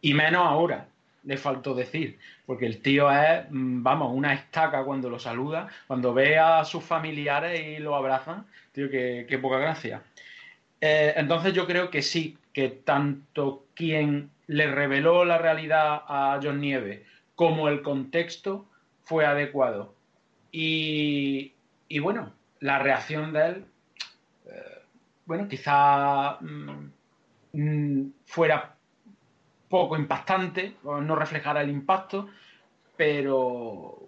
[0.00, 0.88] Y menos ahora,
[1.24, 6.14] le faltó decir, porque el tío es, mm, vamos, una estaca cuando lo saluda, cuando
[6.14, 10.02] ve a sus familiares y lo abrazan, tío, que, que poca gracia.
[10.80, 16.60] Eh, entonces yo creo que sí, que tanto quien le reveló la realidad a John
[16.60, 18.66] Nieve como el contexto
[19.02, 19.94] fue adecuado.
[20.52, 21.52] Y,
[21.88, 23.64] y bueno, la reacción de él,
[24.46, 24.82] eh,
[25.24, 28.74] bueno, quizá mmm, fuera
[29.68, 32.28] poco impactante, no reflejara el impacto,
[32.96, 34.06] pero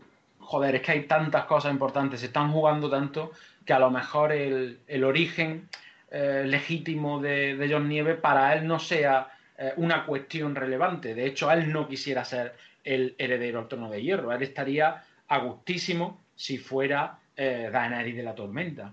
[0.49, 3.33] joder, es que hay tantas cosas importantes, se están jugando tanto
[3.65, 5.69] que a lo mejor el, el origen
[6.11, 11.15] eh, legítimo de, de, John Nieve para él no sea eh, una cuestión relevante.
[11.15, 14.33] De hecho, él no quisiera ser el heredero al trono de hierro.
[14.33, 18.93] Él estaría a gustísimo si fuera eh, Daenerys de la Tormenta.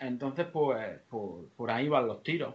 [0.00, 2.54] Entonces, pues, por, por ahí van los tiros.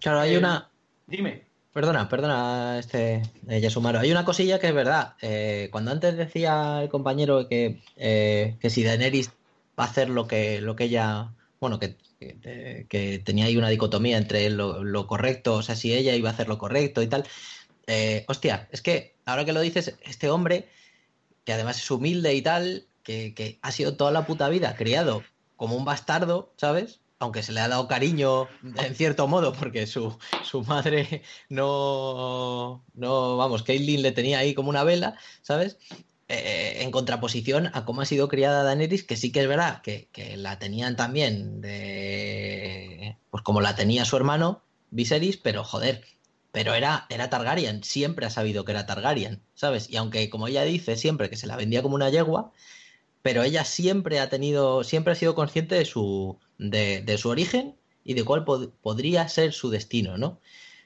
[0.00, 0.68] Claro, hay Eh, una.
[1.06, 1.46] Dime.
[1.72, 4.00] Perdona, perdona, este eh, Yasumaro.
[4.00, 5.14] Hay una cosilla que es verdad.
[5.22, 9.30] Eh, cuando antes decía el compañero que, eh, que si Daenerys
[9.78, 11.30] va a hacer lo que, lo que ella.
[11.60, 15.92] Bueno, que, que, que tenía ahí una dicotomía entre lo, lo, correcto, o sea, si
[15.94, 17.24] ella iba a hacer lo correcto y tal.
[18.26, 20.68] Hostia, es que ahora que lo dices, este hombre,
[21.44, 25.22] que además es humilde y tal, que, ha sido toda la puta vida criado
[25.56, 27.00] como un bastardo, ¿sabes?
[27.20, 33.36] aunque se le ha dado cariño en cierto modo, porque su, su madre no, no,
[33.36, 35.78] vamos, Caitlyn le tenía ahí como una vela, ¿sabes?
[36.28, 40.08] Eh, en contraposición a cómo ha sido criada Daenerys, que sí que es verdad que,
[40.12, 46.04] que la tenían también de pues como la tenía su hermano Viserys, pero joder,
[46.52, 49.88] pero era, era Targaryen, siempre ha sabido que era Targaryen, ¿sabes?
[49.90, 52.52] Y aunque, como ella dice, siempre que se la vendía como una yegua,
[53.22, 58.14] pero ella siempre ha tenido, siempre ha sido consciente de su, de, su origen y
[58.14, 60.40] de cuál podría ser su destino, ¿no?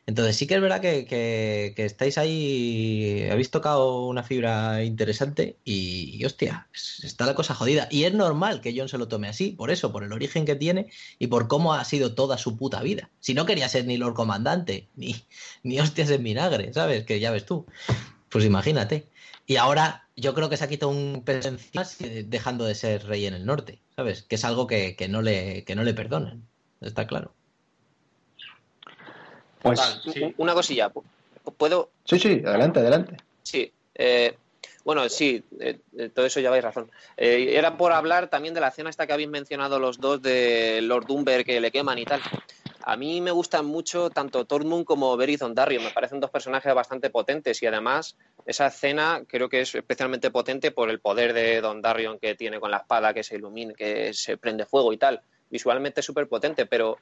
[0.04, 6.68] Entonces sí que es verdad que, estáis ahí, habéis tocado una fibra interesante y, hostia,
[7.04, 7.86] está la cosa jodida.
[7.88, 10.56] Y es normal que John se lo tome así, por eso, por el origen que
[10.56, 10.90] tiene
[11.20, 13.10] y por cómo ha sido toda su puta vida.
[13.20, 15.14] Si no quería ser ni Lord Comandante, ni,
[15.62, 17.04] ni hostias en vinagre, ¿sabes?
[17.04, 17.66] Que ya ves tú.
[18.28, 19.08] Pues imagínate.
[19.46, 21.84] Y ahora yo creo que se ha quitado un peso encima
[22.24, 24.22] dejando de ser rey en el norte, ¿sabes?
[24.22, 26.42] Que es algo que, no, le, que no le perdonan,
[26.80, 27.32] está claro.
[29.62, 29.80] Pues
[30.36, 30.92] una cosilla,
[31.56, 31.90] ¿puedo?
[32.04, 33.16] Sí, sí, adelante, adelante.
[33.42, 34.36] Sí, eh,
[34.84, 36.90] bueno, sí, eh, eh, todo eso ya vais razón.
[37.16, 41.06] era por hablar también de la escena esta que habéis mencionado los dos de Lord
[41.06, 42.20] Dumber que le queman y tal.
[42.84, 45.84] A mí me gustan mucho tanto Tormund como Beric Dondarrion.
[45.84, 50.70] Me parecen dos personajes bastante potentes y además esa escena creo que es especialmente potente
[50.72, 54.36] por el poder de Dondarrion que tiene con la espada que se ilumina, que se
[54.36, 55.22] prende fuego y tal.
[55.50, 56.98] Visualmente es súper potente, pero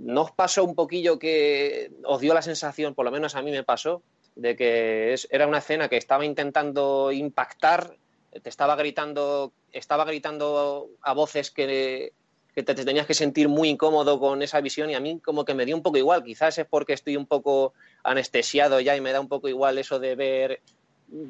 [0.00, 3.50] ¿no os pasó un poquillo que os dio la sensación, por lo menos a mí
[3.50, 4.02] me pasó,
[4.36, 7.96] de que era una escena que estaba intentando impactar,
[8.42, 12.12] te estaba gritando, estaba gritando a voces que,
[12.62, 15.66] te, tenías que sentir muy incómodo con esa visión y a mí como que me
[15.66, 16.22] dio un poco igual.
[16.22, 19.98] Quizás es porque estoy un poco anestesiado ya y me da un poco igual eso
[19.98, 20.60] de ver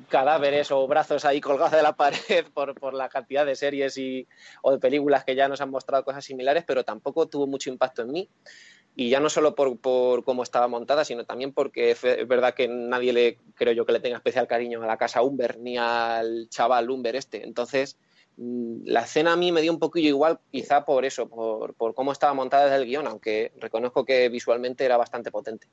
[0.09, 4.27] cadáveres o brazos ahí colgados de la pared por, por, la cantidad de series y,
[4.63, 8.03] o de películas que ya nos han mostrado cosas similares, pero tampoco tuvo mucho impacto
[8.03, 8.29] en mí.
[8.97, 12.69] Y ya no solo por, por cómo estaba montada, sino también porque es verdad que
[12.69, 16.49] nadie le, creo yo, que le tenga especial cariño a la casa Humber ni al
[16.49, 17.43] chaval Humber este.
[17.43, 17.99] Entonces,
[18.37, 22.35] la escena a mí me dio un poquillo igual, quizá por eso, por, cómo estaba
[22.35, 25.69] montada desde el guion, aunque reconozco que visualmente era bastante potente.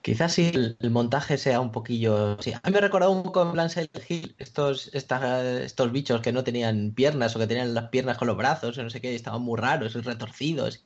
[0.00, 2.32] Quizás sí el, montaje sea un poquillo.
[2.32, 3.68] A mí me ha recordado un poco en plan
[4.08, 8.36] Hill, estos, estos bichos que no tenían piernas o que tenían las piernas con los
[8.36, 10.84] brazos, no sé qué, estaban muy raros retorcidos.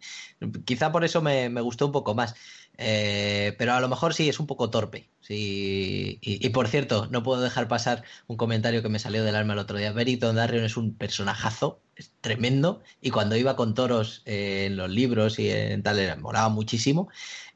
[0.64, 2.35] Quizá por eso me, gustó un poco más.
[2.83, 5.11] Eh, pero a lo mejor sí es un poco torpe.
[5.21, 6.19] Sí.
[6.23, 9.59] Y, por cierto, no puedo dejar pasar un comentario que me salió del alma el
[9.59, 9.93] otro día.
[9.93, 12.81] Veriton Darrion es un personajazo, es tremendo.
[13.03, 17.11] Y cuando iba con toros eh, en los libros y en tal, era, molaba muchísimo.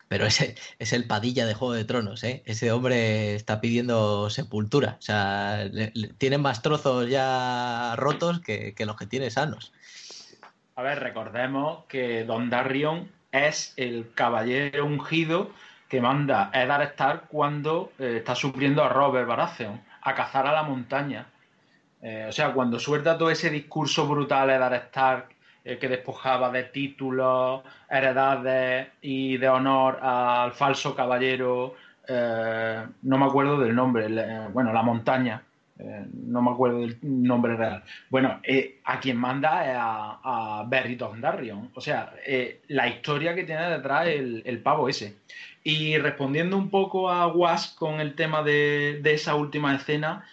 [0.08, 2.42] Pero ese es el Padilla de Juego de Tronos, ¿eh?
[2.44, 4.96] Ese hombre está pidiendo sepultura.
[4.98, 5.70] O sea,
[6.18, 9.72] tiene más trozos ya rotos que, los que tiene sanos.
[10.76, 15.50] A ver, recordemos que Don Darrion es el caballero ungido
[15.88, 20.52] que manda a Eddard Stark cuando eh, está sufriendo a Robert Baratheon a cazar a
[20.52, 21.26] la montaña.
[22.00, 25.28] Eh, o sea, cuando suelta todo ese discurso brutal Eddard Stark
[25.64, 31.74] eh, que despojaba de títulos, heredades y de honor al falso caballero,
[32.06, 35.42] no me acuerdo del nombre, eh, bueno, la montaña,
[35.76, 37.82] no me acuerdo del nombre real.
[38.10, 38.40] Bueno,
[38.84, 42.14] a quien manda es a, a Dondarrion, o sea,
[42.68, 45.16] la historia que tiene detrás el, el, pavo ese.
[45.64, 50.24] Y respondiendo un poco a Was con el tema de, de esa última escena,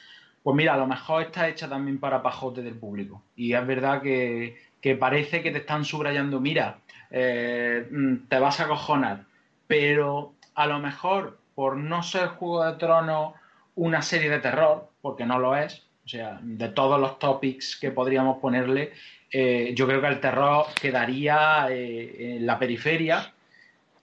[0.44, 3.22] pues mira, a lo mejor está hecha también para pajote del público.
[3.36, 6.80] Y es verdad que, que parece que te están subrayando, mira,
[7.12, 9.26] eh, mm, te vas a cojonar,
[9.68, 13.34] pero a lo mejor por no ser Juego de Tronos
[13.76, 17.92] una serie de terror, porque no lo es, o sea, de todos los topics que
[17.92, 18.92] podríamos ponerle,
[19.32, 23.32] eh, yo creo que el terror quedaría eh, en la periferia.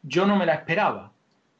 [0.02, 1.12] Yo no me la esperaba.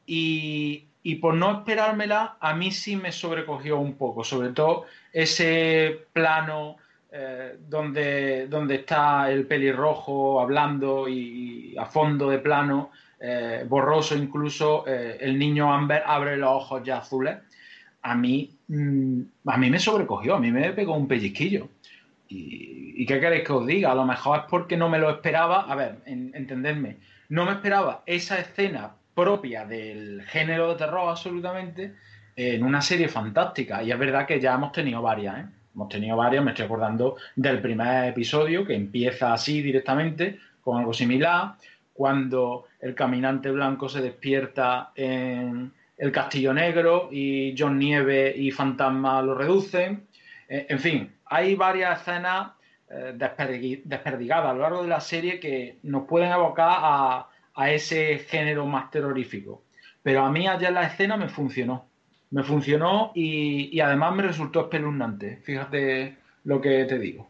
[0.07, 6.07] Y, y por no esperármela, a mí sí me sobrecogió un poco, sobre todo ese
[6.13, 6.77] plano
[7.11, 12.91] eh, donde, donde está el pelirrojo hablando y, a fondo de plano,
[13.67, 17.35] borroso incluso, el niño Amber abre los ojos ya azules,
[18.01, 21.69] a mí, mm, a mí me sobrecogió, a mí me pegó un pellizquillo.
[22.27, 23.91] ¿Y, qué queréis que os diga?
[23.91, 26.97] A lo mejor es porque no me lo esperaba, a ver, entenderme,
[27.29, 31.95] no me esperaba esa escena propia del género de terror absolutamente
[32.35, 33.81] en una serie fantástica.
[33.83, 35.45] Y es verdad que ya hemos tenido varias, ¿eh?
[35.73, 40.93] Hemos tenido varias, me estoy acordando del primer episodio que empieza así directamente, con algo
[40.93, 41.55] similar,
[41.93, 49.21] cuando el caminante blanco se despierta en el Castillo Negro y John Nieve y Fantasma
[49.21, 50.07] lo reducen.
[50.47, 52.53] Eh, en fin, hay varias escenas
[52.89, 53.13] eh,
[53.85, 58.65] desperdigadas a lo largo de la serie que nos pueden evocar a, a ese género
[58.65, 59.63] más terrorífico.
[60.01, 61.89] Pero a mí allá en la escena me funcionó
[62.31, 65.37] me funcionó y, además me resultó espeluznante.
[65.37, 67.28] Fíjate lo que te digo.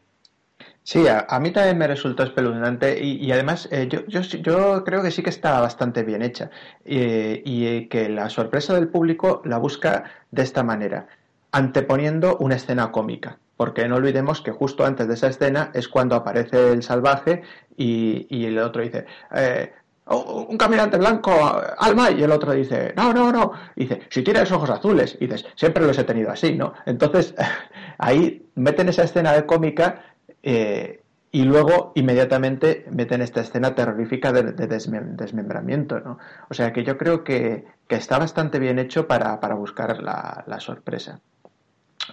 [0.84, 5.22] Sí, a, mí también me resultó espeluznante y, además eh, yo, yo, creo que sí
[5.22, 6.50] que está bastante bien hecha
[6.84, 11.08] y que la sorpresa del público la busca de esta manera,
[11.52, 16.16] anteponiendo una escena cómica porque no olvidemos que justo antes de esa escena es cuando
[16.16, 17.42] aparece el salvaje
[17.76, 19.74] y, el otro dice, eh,
[20.06, 21.30] oh, un caminante blanco,
[21.78, 25.28] alma, y el otro dice, no, no, no, y dice, si tienes ojos azules, y
[25.28, 26.72] dices, siempre los he tenido así, ¿no?
[26.86, 27.36] Entonces,
[27.98, 30.06] ahí meten esa escena de cómica
[30.44, 36.18] eh, y luego inmediatamente meten esta escena terrorífica de, desmembramiento, ¿no?
[36.50, 41.22] O sea que yo creo que, está bastante bien hecho para, buscar la, sorpresa.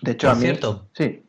[0.03, 0.43] De hecho, a mí...
[0.43, 0.89] Cierto.
[0.93, 1.23] Sí.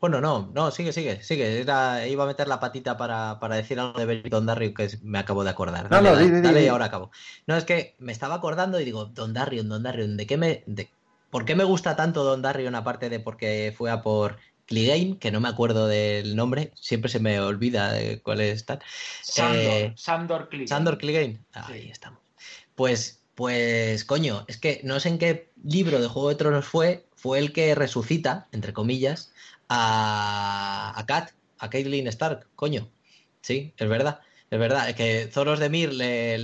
[0.00, 1.62] Bueno, no, no, sigue, sigue, sigue.
[1.62, 5.50] iba a meter la patita para, decir algo de Don Darion que me acabo de
[5.50, 5.88] acordar.
[5.88, 7.10] Dale, no, no, dale, y ahora acabo.
[7.46, 10.62] No, es que me estaba acordando y digo, Don Darion, Don Darion, ¿de qué me,
[10.66, 10.90] de,
[11.30, 15.30] ¿por qué me gusta tanto Don Darion aparte de porque fue a por Clegane, que
[15.30, 18.80] no me acuerdo del nombre, siempre se me olvida de cuál es tal.
[19.22, 20.68] Sandor, eh, Sandor Clegane.
[20.68, 22.20] Sandor Clegane, ahí estamos.
[22.74, 27.04] Pues, pues, coño, es que no sé en qué libro de Juego de Tronos fue,
[27.14, 29.32] fue el que resucita, entre comillas,
[29.68, 32.88] a, a Kat, a Caitlyn Stark, coño.
[33.40, 34.20] Sí, es verdad.
[34.50, 36.38] Es verdad, es que Zoros de Mir le,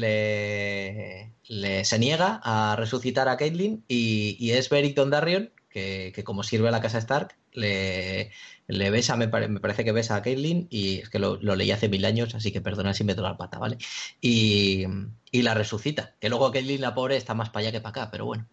[1.44, 6.68] le, se niega a resucitar a Caitlyn y, es Beric Dondarrion, que, que como sirve
[6.68, 8.30] a la casa Stark, le,
[8.66, 12.04] le besa, me, parece que besa a Caitlyn y es que lo, leí hace mil
[12.04, 13.78] años, así que perdona si me doy la pata, ¿vale?
[14.20, 14.86] Y,
[15.32, 18.26] la resucita, que luego Caitlyn, la pobre, está más para allá que para acá, pero
[18.26, 18.46] bueno.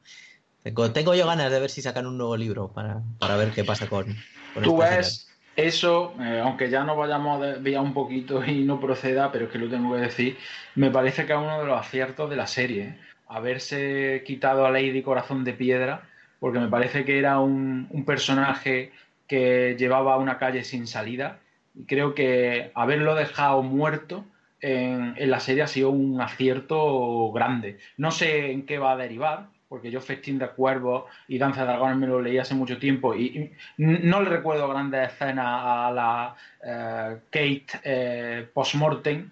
[0.93, 3.87] Tengo, yo ganas de ver si sacan un nuevo libro para, para ver qué pasa
[3.87, 4.17] con,
[4.63, 9.31] Tú ves eso, eh, aunque ya no vayamos a desviar un poquito y no proceda,
[9.31, 10.37] pero es que lo tengo que decir,
[10.75, 12.83] me parece que es uno de los aciertos de la serie.
[12.83, 12.99] ¿eh?
[13.27, 16.06] Haberse quitado a Lady Corazón de Piedra,
[16.39, 18.91] porque me parece que era un, personaje
[19.27, 21.39] que llevaba una calle sin salida.
[21.75, 24.25] Y creo que haberlo dejado muerto
[24.61, 27.77] en, en, la serie ha sido un acierto grande.
[27.97, 31.67] No sé en qué va a derivar, porque yo Festín de Cuervos y Danza de
[31.67, 36.35] Dragones me lo leí hace mucho tiempo y, no le recuerdo grandes escenas a la
[36.63, 39.29] eh, Kate eh, post-mortem,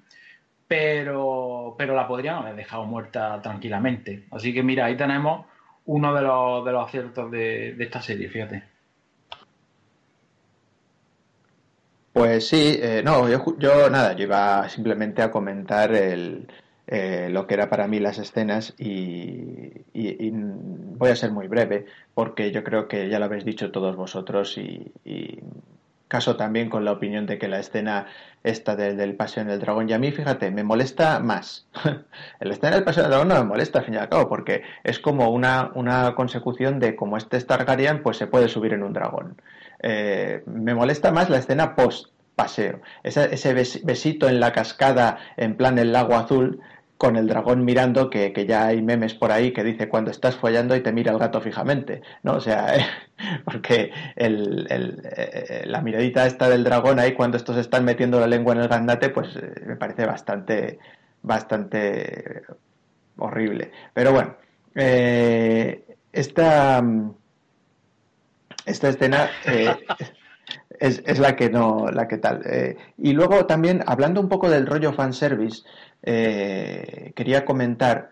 [0.67, 4.25] pero, pero la podrían haber dejado muerta tranquilamente.
[4.31, 5.45] Así que mira, ahí tenemos
[5.85, 8.63] uno de los, de los aciertos de, esta serie, fíjate.
[12.13, 16.47] Pues sí, eh, no, yo, yo nada, yo iba simplemente a comentar el,
[16.87, 19.71] eh, lo que era para mí las escenas y,
[20.97, 24.57] voy a ser muy breve porque yo creo que ya lo habéis dicho todos vosotros
[24.57, 24.91] y,
[26.07, 28.07] caso también con la opinión de que la escena
[28.43, 31.67] esta del, del Pasión del Dragón y a mí, fíjate, me molesta más.
[32.39, 34.63] la escena del Pasión del Dragón no me molesta al fin y al cabo porque
[34.83, 38.93] es como una, una consecución de como este Targaryen pues se puede subir en un
[38.93, 39.41] dragón.
[39.81, 42.81] Eh, me molesta más la escena post paseo.
[43.03, 46.59] ese besito en la cascada en plan el lago azul
[46.97, 50.75] con el dragón mirando, que, ya hay memes por ahí que dice cuando estás follando
[50.75, 52.33] y te mira el gato fijamente, ¿no?
[52.35, 52.73] O sea,
[53.45, 58.53] porque el, eh, la miradita esta del dragón ahí cuando estos están metiendo la lengua
[58.53, 60.79] en el gandate, pues eh, me parece bastante,
[61.21, 62.43] bastante
[63.17, 63.71] horrible.
[63.93, 64.35] Pero bueno,
[64.75, 66.81] eh, esta,
[68.65, 69.29] esta escena...
[70.77, 72.43] Es, es, la que no, la que tal.
[72.97, 75.63] y luego también, hablando un poco del rollo fanservice,
[76.05, 78.11] eh, quería comentar,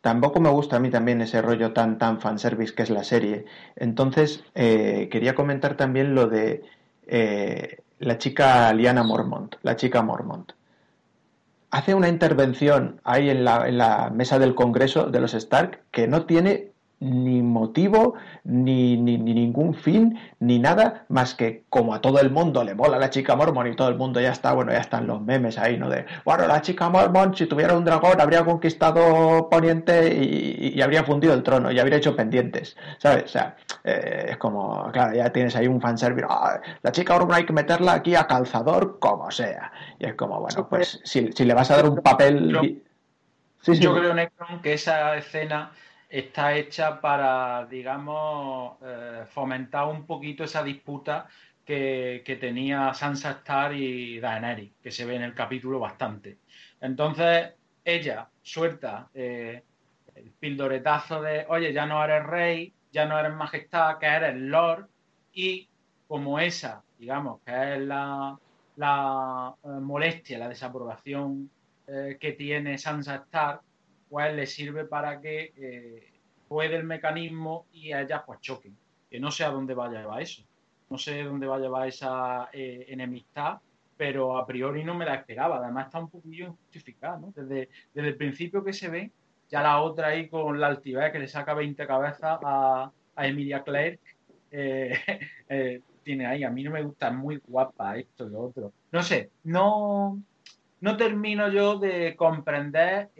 [0.00, 3.46] tampoco me gusta a mí también ese rollo tan, tan fanservice que es la serie.
[3.76, 6.64] Entonces, eh, quería comentar también lo de
[7.06, 10.52] eh, la chica Liana Mormont, la chica Mormont.
[11.70, 16.08] Hace una intervención ahí en la, en la mesa del Congreso de los Stark que
[16.08, 22.20] no tiene ni motivo, ni, ni, ningún fin, ni nada, más que como a todo
[22.20, 24.80] el mundo le mola la chica mormon y todo el mundo ya está, bueno, ya
[24.80, 25.88] están los memes ahí, ¿no?
[25.88, 31.32] De, bueno, la chica mormon, si tuviera un dragón, habría conquistado Poniente y, habría fundido
[31.34, 33.24] el trono y habría hecho pendientes, ¿sabes?
[33.24, 37.34] O sea, eh, es como, claro, ya tienes ahí un fanservice, ah, la chica mormon
[37.34, 39.72] hay que meterla aquí a calzador como sea.
[39.98, 42.78] Y es como, bueno, pues si, si le vas a dar un papel...
[43.62, 45.70] Yo creo, Necron, que esa escena
[46.10, 51.28] está hecha para, digamos, eh, fomentar un poquito esa disputa
[51.64, 56.38] que, tenía Sansa Star y Daenerys, que se ve en el capítulo bastante.
[56.80, 57.52] Entonces,
[57.84, 59.62] ella suelta eh,
[60.16, 64.88] el pildoretazo de, oye, ya no eres rey, ya no eres majestad, que eres lord,
[65.32, 65.68] y
[66.08, 68.36] como esa, digamos, que es la,
[68.74, 71.50] la eh, molestia, la desaprobación
[72.20, 73.62] que tiene Sansa Stark,
[74.10, 76.10] pues le sirve para que eh,
[76.58, 78.76] el mecanismo y a ellas pues choquen.
[79.08, 80.42] Que no sé a dónde va a llevar eso.
[80.88, 83.60] no sé dónde va a llevar esa eh, enemistad,
[83.96, 85.58] pero a priori no me la esperaba.
[85.58, 87.32] Además está un poquillo injustificada, ¿no?
[87.34, 89.12] Desde, desde el principio que se ve,
[89.48, 94.00] ya la otra ahí con la altivez que le saca 20 cabezas a, Emilia Clark,
[94.50, 94.98] eh,
[95.48, 98.72] eh, tiene ahí, a mí no me gusta, es muy guapa esto y lo otro.
[98.90, 100.20] No sé, no,
[100.80, 103.10] no termino yo de comprender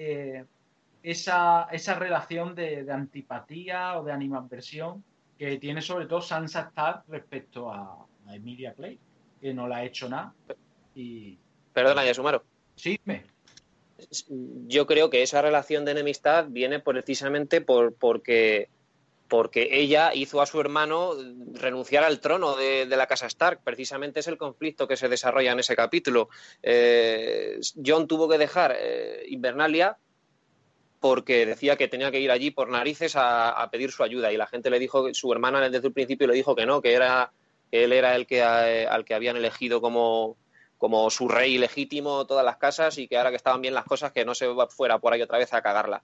[1.03, 5.03] esa, esa relación de, antipatía o de animadversión
[5.39, 8.97] que tiene sobre todo Sansa Stark respecto a, Emilia Clay,
[9.41, 10.33] que no la ha hecho nada.
[10.95, 11.37] Y...
[11.73, 12.45] Perdona, Yasumaro.
[12.77, 13.25] Sí, me.
[14.69, 18.69] Yo creo que esa relación de enemistad viene precisamente por, porque,
[19.27, 21.15] porque ella hizo a su hermano
[21.55, 23.61] renunciar al trono de, la casa Stark.
[23.65, 26.29] Precisamente es el conflicto que se desarrolla en ese capítulo.
[26.63, 29.99] Eh, John tuvo que dejar eh, Invernalia
[31.01, 34.47] porque decía que tenía que ir allí por narices a, pedir su ayuda y la
[34.47, 37.33] gente le dijo, su hermana desde el principio le dijo que no, que era
[37.73, 40.37] él era el que eh, al que habían elegido como,
[40.77, 44.13] como su rey legítimo todas las casas y que ahora que estaban bien las cosas
[44.13, 46.03] que no se fuera por ahí otra vez a cagarla.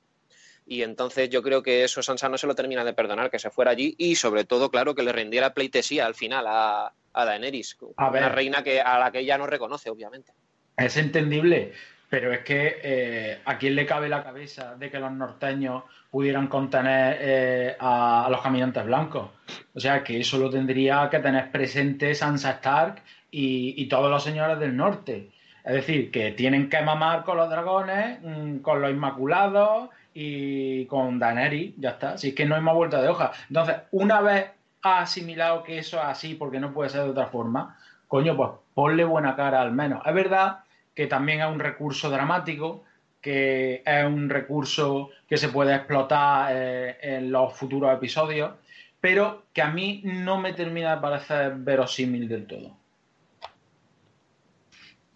[0.68, 3.50] Y entonces yo creo que eso Sansa no se lo termina de perdonar, que se
[3.50, 7.76] fuera allí y sobre todo, claro, que le rendiera pleitesía al final a, a Daenerys,
[7.96, 10.32] una reina que, a la que ella no reconoce, obviamente.
[10.76, 11.72] Es entendible,
[12.08, 16.46] pero es que eh, a quién le cabe la cabeza de que los norteños pudieran
[16.46, 19.30] contener eh, a, los caminantes blancos.
[19.74, 24.58] O sea, que eso lo tendría que tener presente Sansa Stark y, todos los señores
[24.58, 25.30] del norte.
[25.64, 31.18] Es decir, que tienen que mamar con los dragones, mm, con los inmaculados y con
[31.18, 32.16] Daenerys, ya está.
[32.16, 33.32] Si es que no hay más vuelta de hoja.
[33.48, 34.46] Entonces, una vez
[34.82, 37.76] ha asimilado que eso es así, porque no puede ser de otra forma,
[38.06, 40.00] coño, pues ponle buena cara al menos.
[40.06, 40.60] Es verdad
[40.96, 42.82] que también es un recurso dramático,
[43.20, 48.52] que es un recurso que se puede explotar eh, en los futuros episodios,
[49.00, 52.76] pero que a mí no me termina de parecer verosímil del todo.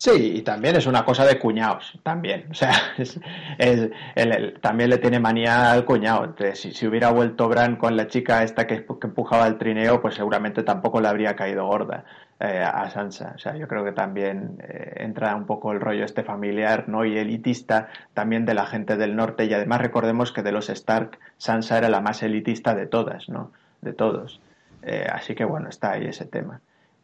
[0.01, 2.47] Sí, y también es una cosa de cuñados, también.
[2.51, 2.73] O sea,
[4.63, 6.35] también le tiene manía al cuñado.
[6.55, 10.63] si, hubiera vuelto Bran con la chica esta que, que, empujaba el trineo, pues seguramente
[10.63, 12.05] tampoco le habría caído gorda.
[12.43, 13.35] Eh, a Sansa.
[13.37, 17.05] O sea, yo creo que también eh, entra un poco el rollo este familiar ¿no?
[17.05, 19.45] y elitista también de la gente del norte.
[19.45, 23.53] Y además recordemos que de los Stark, Sansa era la más elitista de todas, ¿no?
[23.83, 24.41] De todos.
[24.81, 26.63] Eh, así que bueno, está ahí ese tema.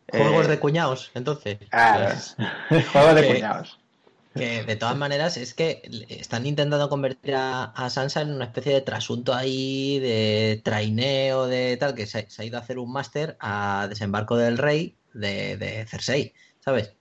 [0.09, 1.59] Juegos de cuñados, entonces.
[2.93, 3.79] juegos de cuñados.
[4.35, 8.83] Que de todas maneras es que están intentando convertir a, Sansa en una especie de
[8.83, 13.37] trasunto ahí de traineo, de tal, que se, se ha ido a hacer un máster
[13.41, 16.93] a desembarco del rey de, Cersei, ¿sabes?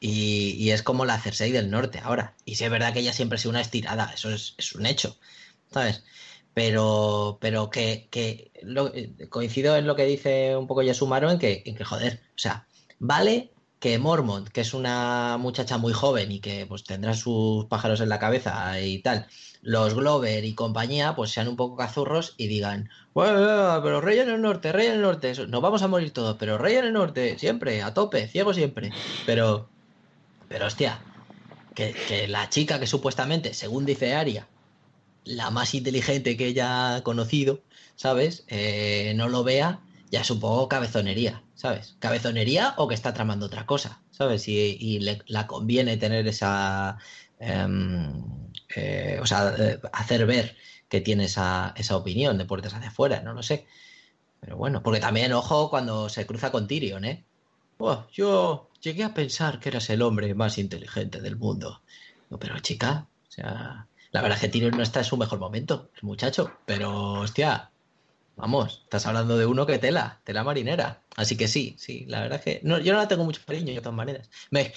[0.00, 2.34] Y, es como la Cersei del norte ahora.
[2.44, 5.18] Y sí es verdad que ella siempre ha sido una estirada, eso es, un hecho,
[5.72, 6.04] ¿sabes?
[6.54, 8.50] Pero, pero que, que
[9.30, 12.66] coincido en lo que dice un poco Yasumaro en que, en que, joder, o sea,
[12.98, 18.00] vale que Mormont, que es una muchacha muy joven y que pues tendrá sus pájaros
[18.00, 19.28] en la cabeza y tal,
[19.62, 24.30] los Glover y compañía, pues sean un poco cazurros y digan, bueno, pero rey en
[24.30, 26.92] el norte, rey en el norte, nos vamos a morir todos, pero rey en el
[26.92, 28.90] norte, siempre, a tope, ciego siempre.
[29.26, 29.68] Pero,
[30.48, 31.00] pero hostia,
[31.74, 34.48] que, la chica que supuestamente, según dice Aria,
[35.28, 37.62] la más inteligente que ella ha conocido,
[37.96, 38.44] ¿sabes?
[38.48, 41.42] Eh, no lo vea, ya poco cabezonería.
[41.58, 41.96] ¿sabes?
[41.98, 44.46] Cabezonería o que está tramando otra cosa, ¿sabes?
[44.46, 46.98] Y, le, la conviene tener esa...
[47.40, 48.24] Em,
[48.76, 50.56] eh, o sea, eh, hacer ver
[50.88, 53.66] que tiene esa, esa opinión de puertas hacia afuera, no lo sé.
[54.40, 57.24] Pero bueno, porque también, ojo, cuando se cruza con Tyrion, ¿eh?
[58.12, 61.82] yo llegué a pensar que eras el hombre más inteligente del mundo.
[62.38, 65.90] pero chica, o sea, la verdad es que Tyrion no está en su mejor momento,
[66.02, 66.52] muchacho.
[66.66, 67.70] Pero, hostia,
[68.38, 71.02] Vamos, estás hablando de uno que tela, tela marinera.
[71.16, 73.74] Así que sí, sí, la verdad es que no, yo no la tengo mucho cariño
[73.74, 74.30] de todas maneras.
[74.52, 74.72] Me,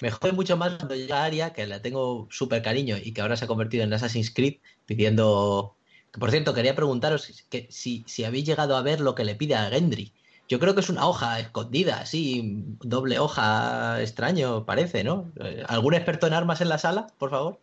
[0.00, 3.36] me, jode mucho más cuando llega Aria, que la tengo súper cariño y que ahora
[3.36, 4.56] se ha convertido en Assassin's Creed,
[4.86, 5.76] pidiendo...
[6.18, 9.54] por cierto, quería preguntaros que, si, si habéis llegado a ver lo que le pide
[9.54, 10.12] a Gendry.
[10.48, 15.32] Yo creo que es una hoja escondida, así, doble hoja extraño, parece, ¿no?
[15.68, 17.60] ¿Algún experto en armas en la sala, por favor?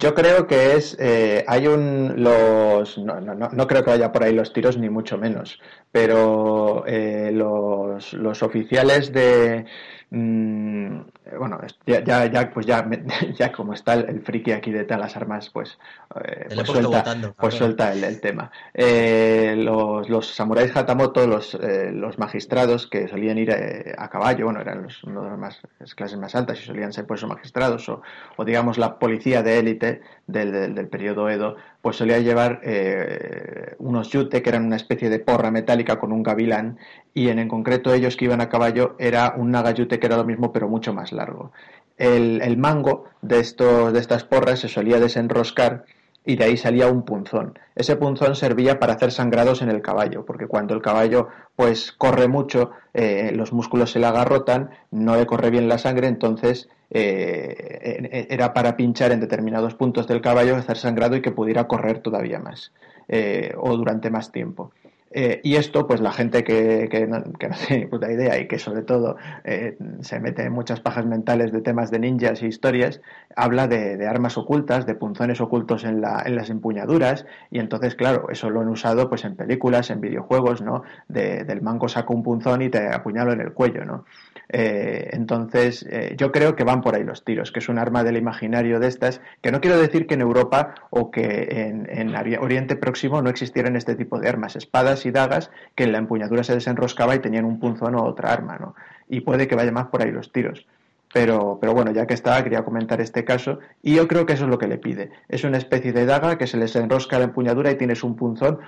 [0.00, 4.22] Yo creo que es, eh, hay un, los, no, no, no, creo que vaya por
[4.22, 9.66] ahí los tiros ni mucho menos, pero eh, los, oficiales de,
[10.10, 11.00] Mm,
[11.36, 12.88] bueno, ya, ya, pues ya,
[13.38, 15.78] ya como está el, friki aquí de las armas, pues,
[16.24, 18.50] eh, pues suelta, pues suelta el, tema.
[18.72, 24.60] Eh, los, los samuráis Hatamoto, los, eh, los magistrados que solían ir a, caballo, bueno,
[24.60, 25.60] eran los, de las, más,
[25.94, 28.02] clases más altas y solían ser pues magistrados, o,
[28.36, 33.74] o digamos la policía de élite del, del, del periodo Edo, pues solía llevar eh,
[33.78, 36.78] unos yute, que eran una especie de porra metálica con un gavilán,
[37.14, 40.24] y en, en concreto ellos que iban a caballo era un nagayute que era lo
[40.24, 41.52] mismo, pero mucho más largo.
[41.96, 45.84] El, mango de, de estas porras se solía desenroscar
[46.28, 47.58] y de ahí salía un punzón.
[47.74, 52.28] Ese punzón servía para hacer sangrados en el caballo, porque cuando el caballo pues corre
[52.28, 58.26] mucho, eh, los músculos se le agarrotan, no le corre bien la sangre, entonces eh,
[58.28, 62.38] era para pinchar en determinados puntos del caballo, hacer sangrado y que pudiera correr todavía
[62.38, 62.72] más
[63.08, 64.72] eh, o durante más tiempo.
[65.10, 67.22] Eh, y esto, pues la gente que, que, no,
[67.66, 71.60] tiene puta idea y que sobre todo eh, se mete en muchas pajas mentales de
[71.60, 73.00] temas de ninjas y historias,
[73.34, 78.28] habla de, armas ocultas, de punzones ocultos en, la, en, las empuñaduras, y entonces, claro,
[78.30, 80.82] eso lo han usado pues en películas, en videojuegos, ¿no?
[81.08, 84.04] del mango saco un punzón y te apuñalo en el cuello, ¿no?
[84.50, 85.86] Eh, entonces,
[86.16, 88.88] yo creo que van por ahí los tiros, que es un arma del imaginario de
[88.88, 93.30] estas, que no quiero decir que en Europa o que en, en Oriente Próximo no
[93.30, 97.18] existieran este tipo de armas, espadas y dagas que en la empuñadura se desenroscaba y
[97.18, 98.74] tenían un punzón o otra arma, ¿no?
[99.08, 100.66] Y puede que vaya más por ahí los tiros.
[101.12, 103.60] Pero, pero bueno, ya que estaba, quería comentar este caso.
[103.82, 105.10] Y yo creo que eso es lo que le pide.
[105.28, 108.58] Es una especie de daga que se les enrosca la empuñadura y tienes un punzón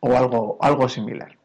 [0.00, 1.36] o algo, algo similar.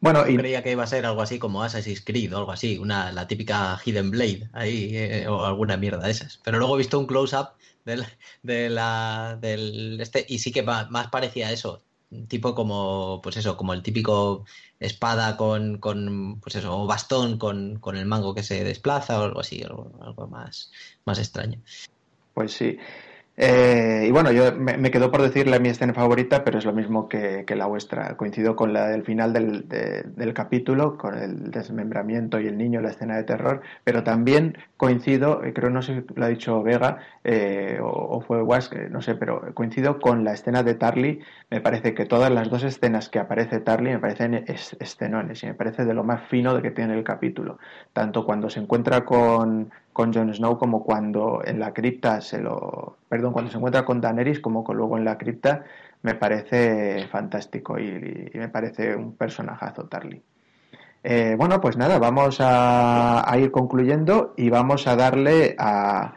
[0.00, 0.36] Bueno, y...
[0.36, 3.26] creía que iba a ser algo así como Assassin's Creed o algo así, una, la
[3.26, 6.40] típica Hidden Blade ahí, eh, o alguna mierda de esas.
[6.42, 7.50] Pero luego he visto un close-up
[7.84, 8.04] del,
[8.42, 11.82] de la, del este, y sí que más parecía a eso,
[12.28, 14.44] tipo como, pues eso, como el típico
[14.78, 19.24] espada con, con pues eso, o bastón con, con, el mango que se desplaza o
[19.24, 20.72] algo así, algo, algo más,
[21.04, 21.60] más extraño.
[22.34, 22.78] Pues sí.
[23.42, 27.08] Eh, y bueno, yo me, quedo por decirle mi escena favorita, pero es lo mismo
[27.08, 28.14] que, la vuestra.
[28.18, 32.90] Coincido con la del final del, del, capítulo, con el desmembramiento y el niño, la
[32.90, 37.78] escena de terror, pero también coincido, creo no sé si lo ha dicho Vega eh,
[37.82, 41.20] o, fue Wask, no sé, pero coincido con la escena de Tarly.
[41.48, 45.54] Me parece que todas las dos escenas que aparece Tarly me parecen escenones y me
[45.54, 47.58] parece de lo más fino de que tiene el capítulo.
[47.94, 52.96] Tanto cuando se encuentra con con Jon Snow como cuando en la cripta se lo
[53.08, 55.64] perdón cuando se encuentra con Daenerys como luego en la cripta
[56.02, 60.22] me parece fantástico y, me parece un personajazo Tarly.
[61.02, 66.14] Eh, bueno pues nada vamos a ir concluyendo y vamos a darle a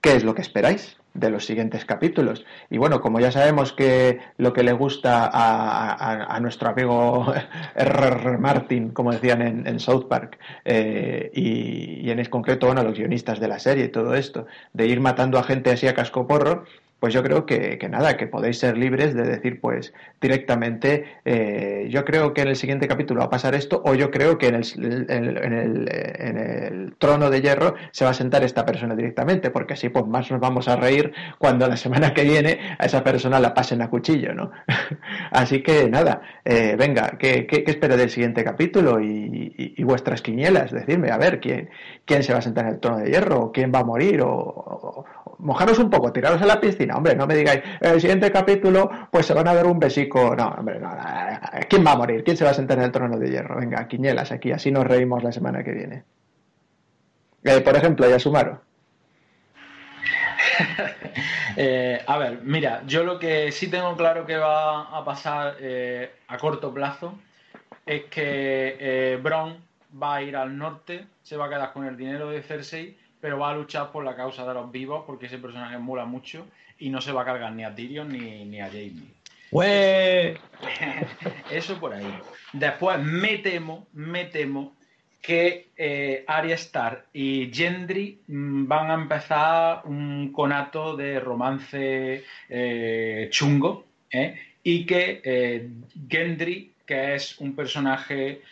[0.00, 2.44] qué es lo que esperáis de los siguientes capítulos.
[2.70, 7.32] Y bueno, como ya sabemos que lo que le gusta a, nuestro amigo
[7.74, 8.38] R.
[8.38, 13.58] Martin, como decían en, South Park, eh, y, en concreto, bueno, los guionistas de la
[13.58, 16.64] serie y todo esto, de ir matando a gente así a cascoporro,
[17.06, 22.04] pues yo creo que, nada, que podéis ser libres de decir pues directamente, eh, yo
[22.04, 24.56] creo que en el siguiente capítulo va a pasar esto, o yo creo que en
[24.56, 29.52] el, en, el, en el trono de hierro se va a sentar esta persona directamente,
[29.52, 33.04] porque así pues más nos vamos a reír cuando la semana que viene a esa
[33.04, 34.50] persona la pasen a cuchillo, ¿no?
[35.30, 39.00] así que nada, eh, venga, ¿qué, qué, del siguiente capítulo?
[39.00, 41.70] Y, vuestras quinielas, decirme, a ver, ¿quién,
[42.04, 44.20] quién se va a sentar en el trono de hierro, o quién va a morir,
[44.24, 45.04] o
[45.38, 48.90] mojaros un poco, tiraros a la piscina, hombre, no me digáis, en el siguiente capítulo,
[49.10, 50.34] pues se van a dar un besico.
[50.36, 50.90] No, hombre, no,
[51.68, 52.24] ¿quién va a morir?
[52.24, 53.58] ¿Quién se va a sentar en el trono de hierro?
[53.58, 56.04] Venga, quiñelas aquí, así nos reímos la semana que viene.
[57.44, 58.60] Eh, por ejemplo, Yasumaro.
[61.56, 66.10] eh, a ver, mira, yo lo que sí tengo claro que va a pasar eh,
[66.28, 67.18] a corto plazo
[67.84, 69.56] es que eh, Bron
[70.02, 73.38] va a ir al norte, se va a quedar con el dinero de Cersei pero
[73.38, 76.46] va a luchar por la causa de los vivos porque ese personaje mola mucho
[76.78, 79.14] y no se va a cargar ni a Tyrion ni, a Jamie.
[81.50, 82.18] Eso por ahí.
[82.52, 84.74] Después me temo, me temo
[85.22, 93.28] que eh, Arya Stark y Gendry mm, van a empezar un conato de romance eh,
[93.30, 94.38] chungo ¿eh?
[94.62, 95.70] y que
[96.08, 98.42] Gendry, que es un personaje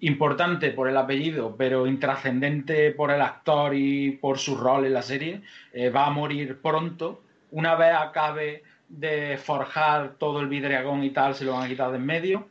[0.00, 5.02] importante por el apellido, pero intrascendente por el actor y por su rol en la
[5.02, 5.42] serie,
[5.72, 7.22] eh, va a morir pronto.
[7.50, 11.90] Una vez acabe de forjar todo el vidriagón y tal, se lo van a quitar
[11.90, 12.48] de en medio.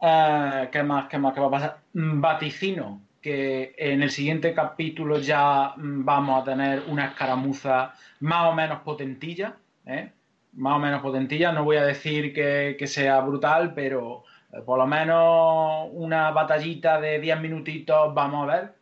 [0.00, 1.08] Eh, ¿Qué más?
[1.08, 1.32] ¿Qué más?
[1.34, 1.78] ¿Qué va a pasar?
[1.94, 8.46] Mm, vaticino que en el siguiente capítulo ya mm, vamos a tener una escaramuza más
[8.50, 9.56] o menos potentilla,
[9.86, 10.12] ¿eh?
[10.52, 11.50] más o menos potentilla.
[11.52, 17.00] No voy a decir que, que sea brutal, pero eh, por lo menos una batallita
[17.00, 18.72] de 10 minutitos vamos a ver.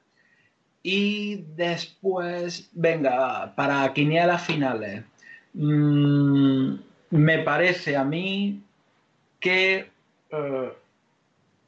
[0.82, 5.02] Y después, venga, para quinielas finales.
[5.54, 6.74] Mm,
[7.10, 8.62] me parece a mí
[9.40, 9.90] que
[10.30, 10.72] eh,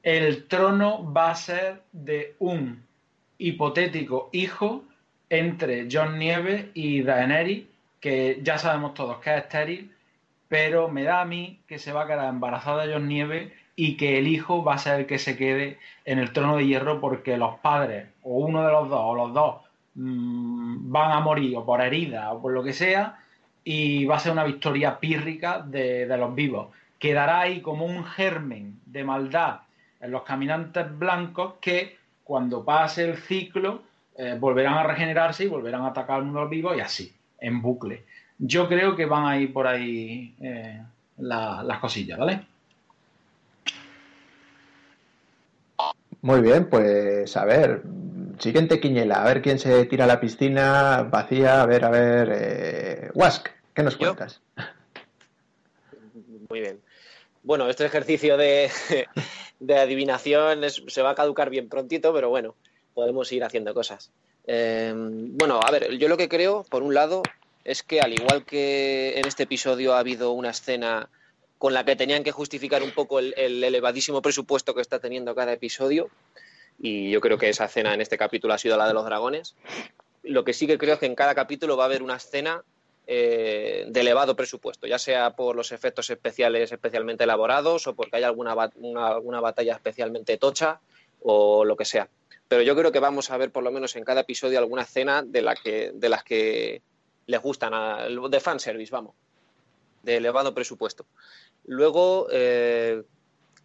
[0.03, 2.83] el trono va a ser de un
[3.39, 4.85] hipotético hijo
[5.31, 7.65] entre John Nieve y Daenerys,
[8.01, 9.93] que ya sabemos todos que es estéril,
[10.49, 14.19] pero me da a mí que se va a quedar embarazada John Nieve y que
[14.19, 17.37] el hijo va a ser el que se quede en el trono de hierro porque
[17.37, 19.57] los padres, o uno de los dos, o los dos,
[19.95, 23.19] mmm, van a morir o por herida o por lo que sea,
[23.63, 26.69] y va a ser una victoria pírrica de, los vivos.
[26.99, 29.61] Quedará ahí como un germen de maldad
[30.01, 33.83] en los caminantes blancos que cuando pase el ciclo
[34.17, 38.05] eh, volverán a regenerarse y volverán a atacar al mundo vivos y así, en bucle.
[38.39, 40.81] Yo creo que van a ir por ahí eh,
[41.19, 42.43] la, las cosillas, ¿vale?
[46.23, 47.83] Muy bien, pues a ver,
[48.39, 52.29] siguiente quiñela, a ver quién se tira a la piscina vacía, a ver, a ver,
[52.33, 54.17] eh, Wask, ¿qué nos ¿Yo?
[54.17, 54.41] cuentas?
[56.49, 56.81] Muy bien.
[57.43, 58.71] Bueno, este ejercicio de,
[59.61, 62.57] de adivinación es- se va a caducar bien prontito, pero bueno,
[62.95, 64.11] podemos ir haciendo cosas.
[64.47, 67.23] Eh, bueno, a ver, yo lo que creo, por un lado,
[67.65, 71.09] es que al igual que en este episodio ha habido una escena
[71.59, 75.35] con la que tenían que justificar un poco el, el elevadísimo presupuesto que está teniendo
[75.35, 76.09] cada episodio,
[76.79, 79.55] y yo creo que esa escena en este capítulo ha sido la de los dragones,
[80.23, 82.63] lo que sí que creo es que en cada capítulo va a haber una escena
[83.07, 88.25] eh, de elevado presupuesto, ya sea por los efectos especiales especialmente elaborados o porque hay
[88.25, 90.81] alguna, una- alguna batalla especialmente tocha
[91.23, 92.09] o lo que sea.
[92.49, 95.23] Pero yo creo que vamos a ver por lo menos en cada episodio alguna escena
[95.23, 96.83] de, la que, de las que
[97.27, 99.15] les gustan, a- de fanservice, vamos,
[100.03, 101.07] de elevado presupuesto.
[101.67, 103.03] Luego, eh,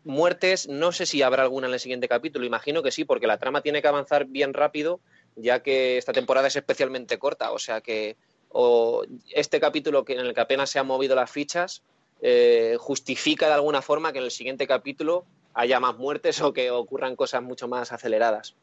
[0.04, 3.38] muertes, no sé si habrá alguna en el siguiente capítulo, imagino que sí, porque la
[3.38, 5.00] trama tiene que avanzar bien rápido,
[5.36, 8.18] ya que esta temporada es especialmente corta, o sea que
[8.50, 11.84] o este capítulo en el que apenas se han movido las fichas
[12.22, 16.70] eh, justifica de alguna forma que en el siguiente capítulo haya más muertes o que
[16.70, 18.56] ocurran cosas mucho más aceleradas.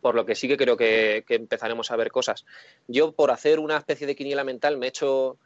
[0.00, 2.46] Por lo que sí que creo que, que empezaremos a ver cosas.
[2.88, 5.36] Yo, por hacer una especie de quiniela mental, me he hecho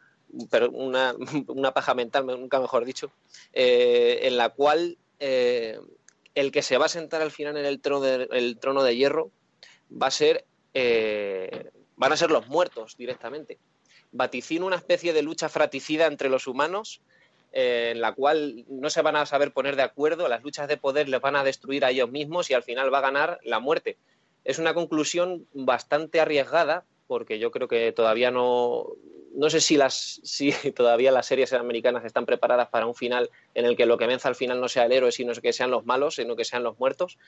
[0.51, 1.15] pero una,
[1.49, 3.11] una paja mental, nunca mejor dicho,
[3.53, 5.79] eh, en la cual eh,
[6.35, 8.97] el que se va a sentar al final en el trono de, el trono de
[8.97, 9.31] hierro
[9.91, 10.45] va a ser
[10.75, 13.59] eh, van a ser los muertos directamente.
[14.11, 17.01] Vaticino una especie de lucha fratricida entre los humanos
[17.57, 21.09] en la cual no se van a saber poner de acuerdo, las luchas de poder
[21.09, 23.97] les van a destruir a ellos mismos y al final va a ganar la muerte.
[24.43, 28.89] Es una conclusión bastante arriesgada porque yo creo que todavía no
[29.35, 33.65] no sé si las si todavía las series americanas están preparadas para un final en
[33.65, 35.85] el que lo que vence al final no sea el héroe, sino que sean los
[35.85, 37.19] malos, sino que sean los muertos,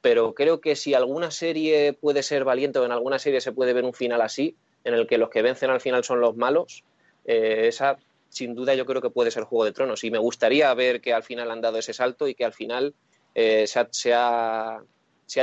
[0.00, 3.72] pero creo que si alguna serie puede ser valiente o en alguna serie se puede
[3.72, 6.84] ver un final así, en el que los que vencen al final son los malos,
[7.24, 7.98] eh, esa
[8.28, 11.12] sin duda yo creo que puede ser Juego de Tronos y me gustaría ver que
[11.12, 12.94] al final han dado ese salto y que al final
[13.34, 14.82] eh, se, ha,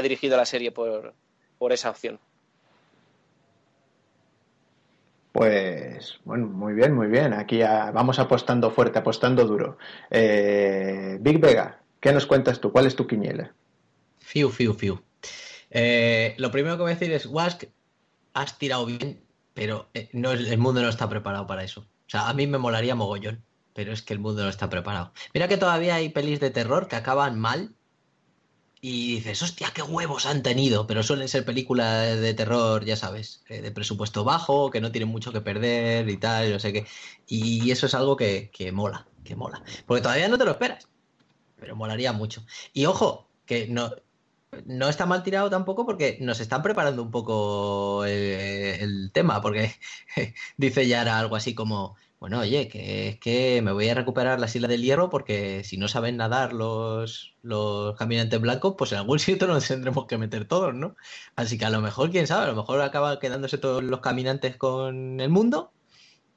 [0.01, 1.13] dirigido la serie por
[1.71, 2.19] esa opción.
[5.33, 7.33] Pues bueno, muy bien, muy bien.
[7.33, 9.79] Aquí vamos apostando fuerte, apostando duro.
[10.11, 12.71] Eh, Big Vega, ¿qué nos cuentas tú?
[12.71, 13.51] ¿Cuál es tu quiniela?
[14.19, 15.01] Fiu, fiu, fiu.
[15.71, 17.63] Eh, lo primero que voy a decir es, Wask,
[18.35, 19.23] has tirado bien,
[19.55, 21.81] pero eh, no, el mundo no está preparado para eso.
[21.81, 25.13] O sea, a mí me molaría mogollón, pero es que el mundo no está preparado.
[25.33, 27.73] Mira que todavía hay pelis de terror que acaban mal
[28.85, 33.41] y dices, hostia, qué huevos han tenido, pero suelen ser películas de terror, ya sabes,
[33.47, 36.85] eh, de presupuesto bajo, que no tienen mucho que perder y tal, no sé qué.
[37.25, 39.63] Y eso es algo que, que mola, que mola.
[39.85, 40.89] Porque todavía no te lo esperas,
[41.55, 42.45] pero molaría mucho.
[42.73, 43.89] Y ojo, que no,
[44.65, 48.11] no está mal tirado tampoco porque nos están preparando un poco el,
[48.81, 49.73] el tema, porque
[50.57, 54.55] dice Yara algo así como, bueno, oye, que es que me voy a recuperar las
[54.55, 59.19] Islas del Hierro porque si no saben nadar los, los caminantes blancos, pues en algún
[59.19, 60.95] sitio nos tendremos que meter todos, ¿no?
[61.35, 64.55] Así que a lo mejor, quién sabe, a lo mejor acaba quedándose todos los caminantes
[64.55, 65.73] con el mundo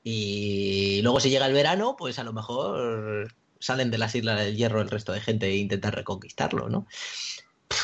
[0.03, 4.57] y luego si llega el verano, pues a lo mejor salen de las Islas del
[4.57, 6.89] Hierro el resto de gente e intentan reconquistarlo, ¿no?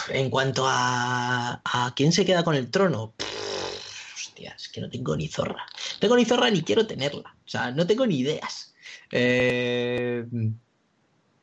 [0.09, 3.15] En cuanto a, a quién se queda con el trono,
[4.73, 5.67] que no tengo ni zorra.
[5.95, 7.35] No tengo ni zorra ni quiero tenerla.
[7.45, 8.75] O sea, no tengo ni ideas.
[9.11, 10.25] Eh,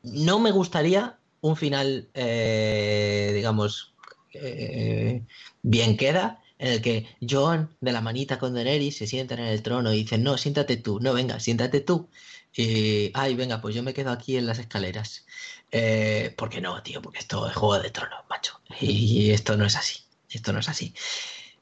[0.02, 3.94] no me gustaría un final, eh, digamos,
[4.32, 5.22] eh,
[5.62, 9.62] bien queda, en el que John de la manita con Daenerys se sientan en el
[9.62, 12.08] trono y dicen, no, siéntate tú, no, venga, siéntate tú.
[12.54, 15.24] Y, ay, venga, pues yo me quedo aquí en las escaleras.
[16.36, 17.00] ¿Por qué no, tío?
[17.00, 18.60] Porque esto es Juego de Tronos, macho.
[18.80, 20.00] Y esto no es así.
[20.28, 20.94] Esto no es así.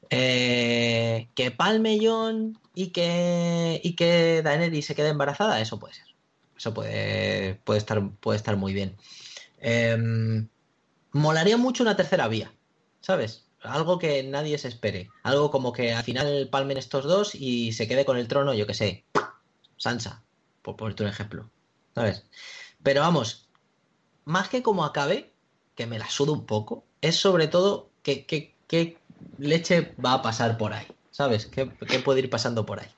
[0.09, 6.05] Eh, que palme John y que, y que Daenerys se quede embarazada, eso puede ser.
[6.57, 8.97] Eso puede, puede, estar, puede estar muy bien.
[9.59, 9.97] Eh,
[11.11, 12.51] molaría mucho una tercera vía,
[13.01, 13.49] ¿sabes?
[13.63, 15.09] algo que nadie se espere.
[15.23, 18.67] Algo como que al final palmen estos dos y se quede con el trono, yo
[18.67, 19.05] que sé,
[19.77, 20.23] Sansa,
[20.61, 21.49] por ponerte un ejemplo.
[21.95, 22.25] ¿Sabes?
[22.83, 23.49] Pero vamos,
[24.25, 25.33] más que como acabe,
[25.75, 28.98] que me la sudo un poco, es sobre todo que, qué
[29.37, 30.85] leche va a pasar por ahí.
[31.11, 31.47] ¿Sabes?
[31.47, 31.65] ¿Qué,
[31.99, 32.89] puede ir pasando por ahí?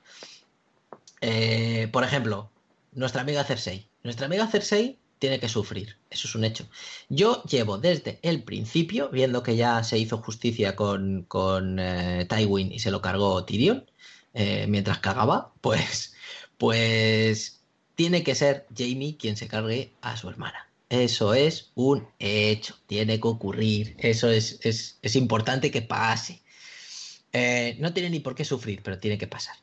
[1.20, 2.50] Eh, por ejemplo,
[2.92, 3.88] nuestra amiga Cersei.
[4.02, 6.66] Nuestra amiga Cersei tiene que sufrir, eso es un hecho.
[7.08, 12.72] Yo llevo desde el principio, viendo que ya se hizo justicia con, con eh, Tywin
[12.72, 13.88] y se lo cargó Tyrion,
[14.34, 16.14] eh, mientras cagaba, pues,
[16.58, 17.60] pues
[17.94, 20.66] tiene que ser Jamie quien se cargue a su hermana.
[20.92, 26.42] Eso es un hecho, tiene que ocurrir, eso es, es, importante que pase.
[27.32, 29.56] Eh, no tiene ni por qué sufrir, pero tiene que pasar.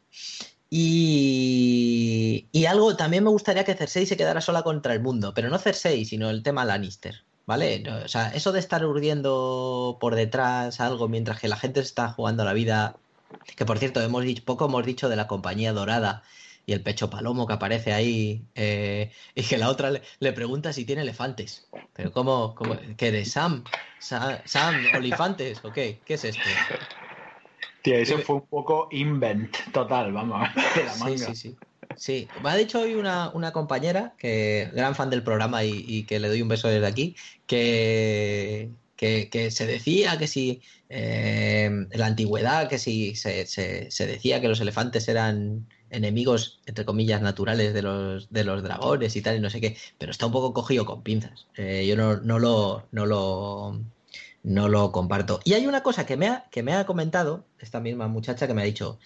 [0.71, 5.49] Y, y, algo, también me gustaría que Cersei se quedara sola contra el mundo, pero
[5.49, 7.83] no Cersei, sino el tema Lannister, ¿vale?
[8.03, 12.43] O sea, eso de estar urdiendo por detrás algo mientras que la gente está jugando
[12.43, 12.97] la vida,
[13.55, 16.23] que por cierto, hemos dicho, poco hemos dicho de la compañía dorada
[16.69, 20.85] y el pecho palomo que aparece ahí, eh, y que la otra le, pregunta si
[20.85, 21.67] tiene elefantes.
[21.93, 23.31] Pero ¿cómo, cómo qué eres?
[23.31, 23.63] ¿Sam?
[23.97, 24.37] ¿Sam?
[24.45, 24.75] ¿Sam?
[24.95, 25.65] ¿Olifantes?
[25.65, 25.99] ¿O qué?
[26.05, 26.43] ¿Qué es esto?
[27.81, 31.17] Tío, eso fue un poco invent total, vamos, de la manga.
[31.17, 31.57] Sí, sí, sí.
[31.95, 36.27] Sí, me ha dicho hoy una, compañera, que gran fan del programa y, que le
[36.27, 37.15] doy un beso desde aquí,
[37.47, 44.39] que, que, se decía que si eh, en la antigüedad, que si se, se, decía
[44.39, 49.37] que los elefantes eran enemigos, entre comillas, naturales de los, de los dragones y tal,
[49.37, 51.47] y no sé qué, pero está un poco cogido con pinzas.
[51.55, 53.79] Eh, yo no, no, lo, no lo
[54.43, 55.39] no lo comparto.
[55.43, 58.53] Y hay una cosa que me, ha, que me ha comentado esta misma muchacha que
[58.53, 58.99] me ha dicho,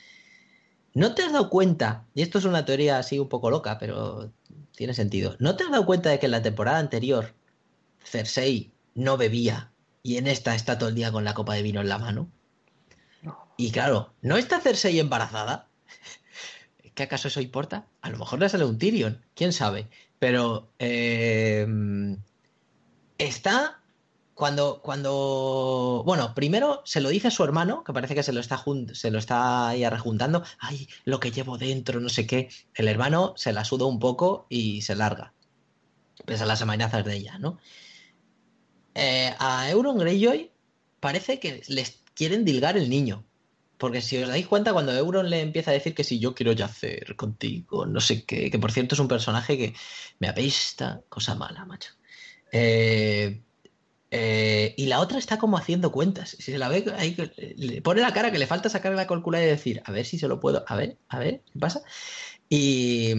[0.93, 2.05] ¿no te has dado cuenta?
[2.13, 4.31] Y esto es una teoría así un poco loca, pero
[4.75, 5.36] tiene sentido.
[5.39, 7.34] ¿No te has dado cuenta de que en la temporada anterior
[8.03, 9.71] Cersei no bebía
[10.03, 12.29] y en esta está todo el día con la copa de vino en la mano?
[13.55, 15.67] Y claro, ¿no está Cersei embarazada?
[16.95, 17.87] ¿Qué acaso eso importa?
[18.01, 19.89] A lo mejor le sale un Tyrion, quién sabe.
[20.19, 21.65] Pero eh,
[23.17, 23.83] está
[24.33, 28.39] cuando, cuando, bueno, primero se lo dice a su hermano, que parece que se lo
[28.39, 28.63] está,
[28.93, 32.49] se lo está ahí rejuntando, ay, lo que llevo dentro, no sé qué.
[32.73, 35.33] El hermano se la suda un poco y se larga,
[36.25, 37.59] pese a las amenazas de ella, ¿no?
[38.95, 40.51] Eh, a Euron Greyjoy
[40.99, 43.25] parece que les quieren dilgar el niño.
[43.78, 46.51] Porque si os dais cuenta, cuando Euron le empieza a decir que si yo quiero
[46.53, 49.74] yacer contigo, no sé qué, que por cierto es un personaje que
[50.19, 51.91] me apesta, cosa mala, macho.
[52.51, 53.41] Eh,
[54.11, 56.30] eh, y la otra está como haciendo cuentas.
[56.38, 57.15] Si se la ve, ahí,
[57.57, 60.19] le pone la cara que le falta sacar la calculadora y decir, a ver si
[60.19, 61.82] se lo puedo, a ver, a ver, ¿qué pasa?
[62.47, 63.11] Y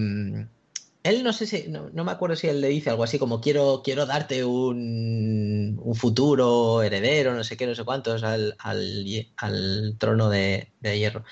[1.05, 3.83] él no sé si, no, me acuerdo si él le dice algo así como quiero,
[3.85, 10.31] quiero darte un, un futuro heredero, no sé qué, no sé cuántos, al, al, trono
[10.31, 11.25] de, hierro.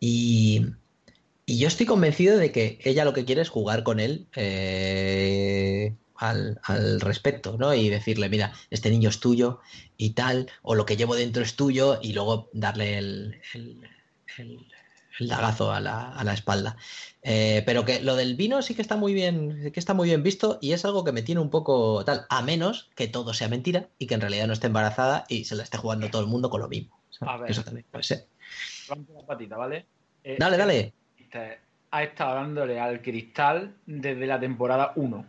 [0.00, 0.66] Y,
[1.46, 4.28] y, yo estoy convencido de que ella lo que quiere es jugar con él.
[4.36, 7.74] Eh, al, respecto, ¿no?
[7.74, 9.60] Y decirle, mira, este niño es tuyo
[9.96, 14.66] y tal, o lo que llevo dentro es tuyo, y luego darle el, el,
[15.18, 16.76] lagazo a la, a la espalda.
[17.22, 20.22] Eh, pero que lo del vino sí que está muy bien, que está muy bien
[20.22, 23.48] visto y es algo que me tiene un poco tal, a menos que todo sea
[23.48, 26.28] mentira y que en realidad no esté embarazada y se la esté jugando todo el
[26.28, 27.00] mundo con lo mismo.
[27.46, 28.26] Eso también puede ser.
[29.56, 29.86] ¿vale?
[30.22, 30.92] Eh, dale, dale.
[31.90, 35.26] Ha estado dándole al cristal desde la temporada 1.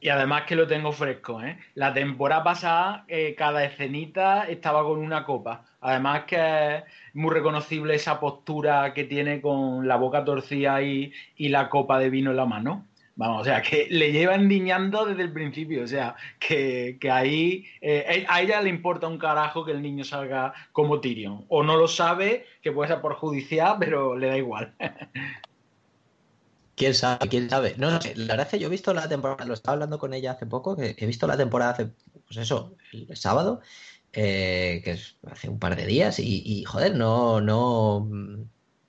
[0.00, 1.58] Y además que lo tengo fresco, ¿eh?
[1.74, 5.64] La temporada pasada, eh, cada escenita estaba con una copa.
[5.80, 6.84] Además que es
[7.14, 12.30] muy reconocible esa postura que tiene con la boca torcida y, la copa de vino
[12.30, 12.86] en la mano.
[13.16, 15.82] Vamos, o sea, que le lleva endiñando desde el principio.
[15.82, 20.54] O sea, que, ahí eh, a ella le importa un carajo que el niño salga
[20.70, 21.44] como Tyrion.
[21.48, 24.74] O no lo sabe, que puede ser por judicial, pero le da igual.
[26.78, 27.28] ¿Quién sabe?
[27.28, 27.74] ¿Quién sabe?
[27.76, 30.14] No, sé, la verdad es que yo he visto la temporada, lo estaba hablando con
[30.14, 31.86] ella hace poco, que he visto la temporada hace,
[32.26, 33.60] pues eso, el sábado,
[34.12, 38.08] eh, que es hace un par de días, y, joder, no, no,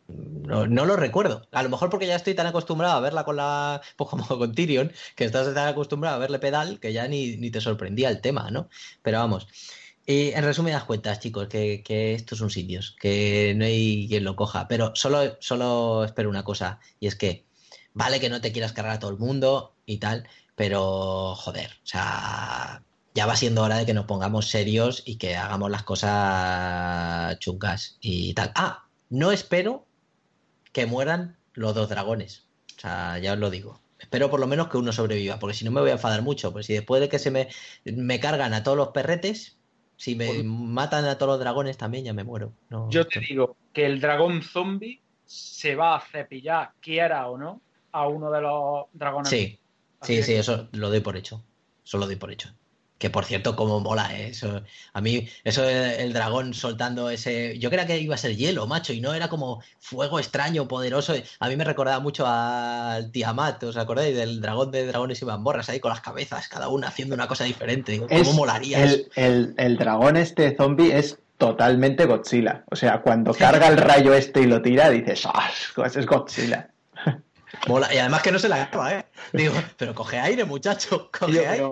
[0.07, 1.47] no, no, lo recuerdo.
[1.51, 4.53] A lo mejor porque ya estoy tan acostumbrado a verla con la, pues como con
[4.53, 8.21] Tyrion, que estás tan acostumbrado a verle pedal que ya ni, ni te sorprendía el
[8.21, 8.69] tema, ¿no?
[9.01, 9.47] Pero vamos.
[10.05, 14.35] Y en resumidas cuentas, chicos, que, que estos son sitios, que no hay quien lo
[14.35, 14.67] coja.
[14.67, 17.48] Pero solo, solo espero una cosa, y es que
[17.99, 20.25] Vale que no te quieras cargar a todo el mundo y tal,
[20.55, 22.81] pero joder, o sea,
[23.13, 27.97] ya va siendo hora de que nos pongamos serios y que hagamos las cosas chungas
[27.99, 28.53] y tal.
[28.55, 29.85] Ah, no espero
[30.71, 32.47] que mueran los dos dragones.
[32.77, 33.81] O sea, ya os lo digo.
[33.99, 36.53] Espero por lo menos que uno sobreviva, porque si no me voy a enfadar mucho.
[36.53, 37.49] Pues si después de que se me,
[37.83, 39.57] me cargan a todos los perretes,
[39.97, 42.53] Si me matan a todos los dragones también ya me muero.
[42.87, 47.61] Yo te digo que el dragón zombie se va a cepillar, quiera o no,
[47.91, 49.29] a uno de los dragones.
[49.29, 49.59] Sí,
[50.01, 51.43] sí, sí, eso lo doy por hecho.
[51.85, 52.49] Eso lo doy por hecho.
[52.99, 54.27] Que por cierto, como mola ¿eh?
[54.27, 54.61] eso.
[54.91, 57.57] A mí, eso el dragón soltando ese.
[57.57, 61.13] Yo creía que iba a ser hielo, macho, y no era como fuego extraño, poderoso.
[61.39, 64.17] A mí me recordaba mucho al Tiamat, ¿os acordáis?
[64.17, 67.45] Del dragón de dragones y bamborras ahí con las cabezas, cada una haciendo una cosa
[67.45, 67.93] diferente.
[67.93, 72.65] Digo, ¿cómo molaría el, el, dragón este zombie es totalmente Godzilla.
[72.69, 75.49] O sea, cuando carga el rayo este y lo tira, dices, ¡ah!
[75.85, 76.69] es Godzilla.
[77.91, 79.05] Y además que no se la acaba, ¿eh?
[79.33, 81.71] Digo, pero coge aire, muchacho, coge aire.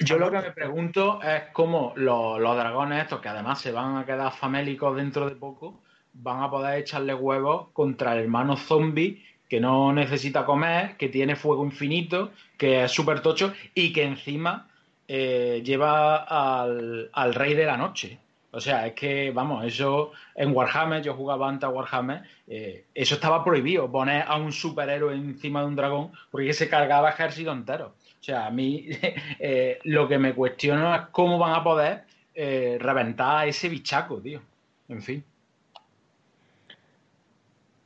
[0.00, 4.06] Yo lo que me pregunto es cómo los, dragones estos, que además se van a
[4.06, 5.80] quedar famélicos dentro de poco,
[6.14, 11.34] van a poder echarle huevos contra el hermano zombie que no necesita comer, que tiene
[11.34, 14.68] fuego infinito, que es súper tocho y que encima
[15.08, 18.18] eh, lleva al, al rey de la noche.
[18.50, 23.16] O sea, es que, vamos, eso en Warhammer, yo jugaba antes a Warhammer, eh, eso
[23.16, 27.92] estaba prohibido, poner a un superhéroe encima de un dragón porque se cargaba ejército entero.
[28.20, 28.88] O sea, a mí
[29.38, 34.18] eh, lo que me cuestiono es cómo van a poder eh, reventar a ese bichaco,
[34.18, 34.40] tío.
[34.88, 35.22] En fin.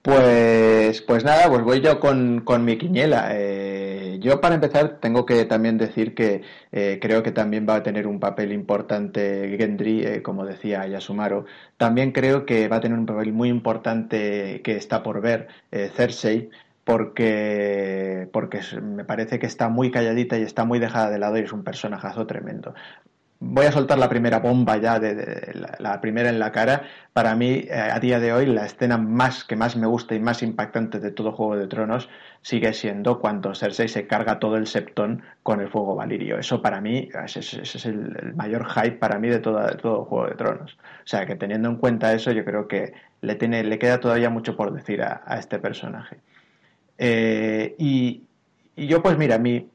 [0.02, 3.30] Pues, pues nada, pues voy yo con, con mi quiniela.
[4.22, 6.42] Yo para empezar tengo que también decir que
[6.72, 11.44] eh, creo que también va a tener un papel importante Gendry, eh, como decía Yasumaro.
[11.76, 16.50] También creo que va a tener un papel muy importante que está por ver Cersei,
[16.84, 21.42] porque, porque me parece que está muy calladita y está muy dejada de lado y
[21.42, 22.74] es un personajazo tremendo
[23.42, 26.82] voy a soltar la primera bomba ya, de, la, primera en la cara.
[27.12, 30.20] Para mí, eh, a día de hoy, la escena más que más me gusta y
[30.20, 32.08] más impactante de todo Juego de Tronos
[32.40, 36.38] sigue siendo cuando Cersei se carga todo el septón con el fuego valirio.
[36.38, 40.78] Eso para mí, es el, mayor hype para mí de, todo Juego de Tronos.
[41.04, 44.72] O sea, que teniendo en cuenta eso, yo creo que le queda todavía mucho por
[44.72, 46.18] decir a, este personaje.
[46.96, 48.22] Eh, y,
[48.76, 49.68] y, yo, pues mira, mi,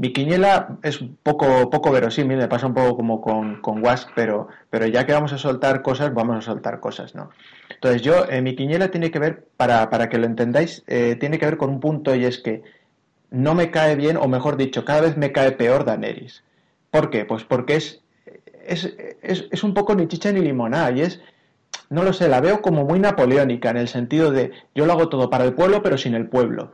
[0.00, 4.48] mi quiniela es poco, poco verosímil, me pasa un poco como con, con Wasp, pero,
[4.70, 7.28] pero ya que vamos a soltar cosas, vamos a soltar cosas, ¿no?
[7.68, 11.38] Entonces yo, eh, mi quiniela tiene que ver, para, para que lo entendáis, eh, tiene
[11.38, 12.62] que ver con un punto y es que
[13.30, 16.44] no me cae bien, o mejor dicho, cada vez me cae peor Daenerys.
[16.90, 17.26] ¿Por qué?
[17.26, 18.00] Pues porque es,
[18.64, 21.20] es, es, es un poco ni chicha ni limonada y es,
[21.90, 25.10] no lo sé, la veo como muy napoleónica en el sentido de yo lo hago
[25.10, 26.72] todo para el pueblo pero sin el pueblo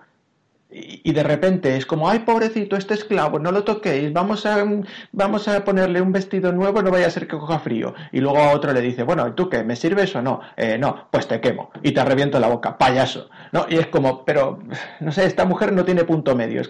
[0.69, 4.65] y de repente es como, ay, pobrecito, este esclavo, no lo toquéis, vamos a,
[5.13, 7.95] vamos a ponerle un vestido nuevo, no vaya a ser que coja frío.
[8.13, 9.63] Y luego a otro le dice, bueno, ¿tú qué?
[9.63, 10.41] ¿Me sirves o no?
[10.57, 13.29] Eh, no, pues te quemo y te reviento la boca, payaso.
[13.53, 13.67] ¿No?
[13.69, 14.59] Y es como, pero,
[15.01, 16.63] no sé, esta mujer no tiene punto medio.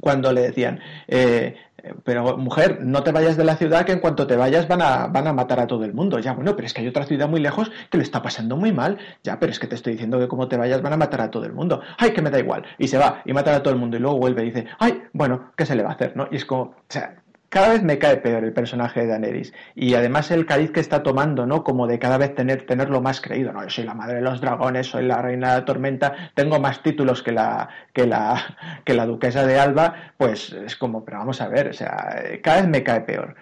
[0.00, 1.56] Cuando le decían, eh,
[2.04, 5.06] pero mujer, no te vayas de la ciudad que en cuanto te vayas van a,
[5.06, 6.18] van a matar a todo el mundo.
[6.18, 8.72] Ya, bueno, pero es que hay otra ciudad muy lejos que le está pasando muy
[8.72, 8.98] mal.
[9.22, 11.30] Ya, pero es que te estoy diciendo que como te vayas van a matar a
[11.30, 11.80] todo el mundo.
[11.96, 12.64] Ay, que me da igual.
[12.78, 15.02] Y se va y mata a todo el mundo y luego vuelve y dice, ay,
[15.12, 16.16] bueno, ¿qué se le va a hacer?
[16.16, 16.28] ¿no?
[16.30, 19.52] Y es como, o sea, cada vez me cae peor el personaje de Daenerys.
[19.74, 21.64] Y además el cariz que está tomando, ¿no?
[21.64, 23.52] Como de cada vez tener, tenerlo más creído.
[23.52, 26.60] No, yo soy la madre de los dragones, soy la reina de la tormenta, tengo
[26.60, 31.18] más títulos que la, que la, que la duquesa de Alba, pues es como, pero
[31.18, 33.34] vamos a ver, o sea, cada vez me cae peor.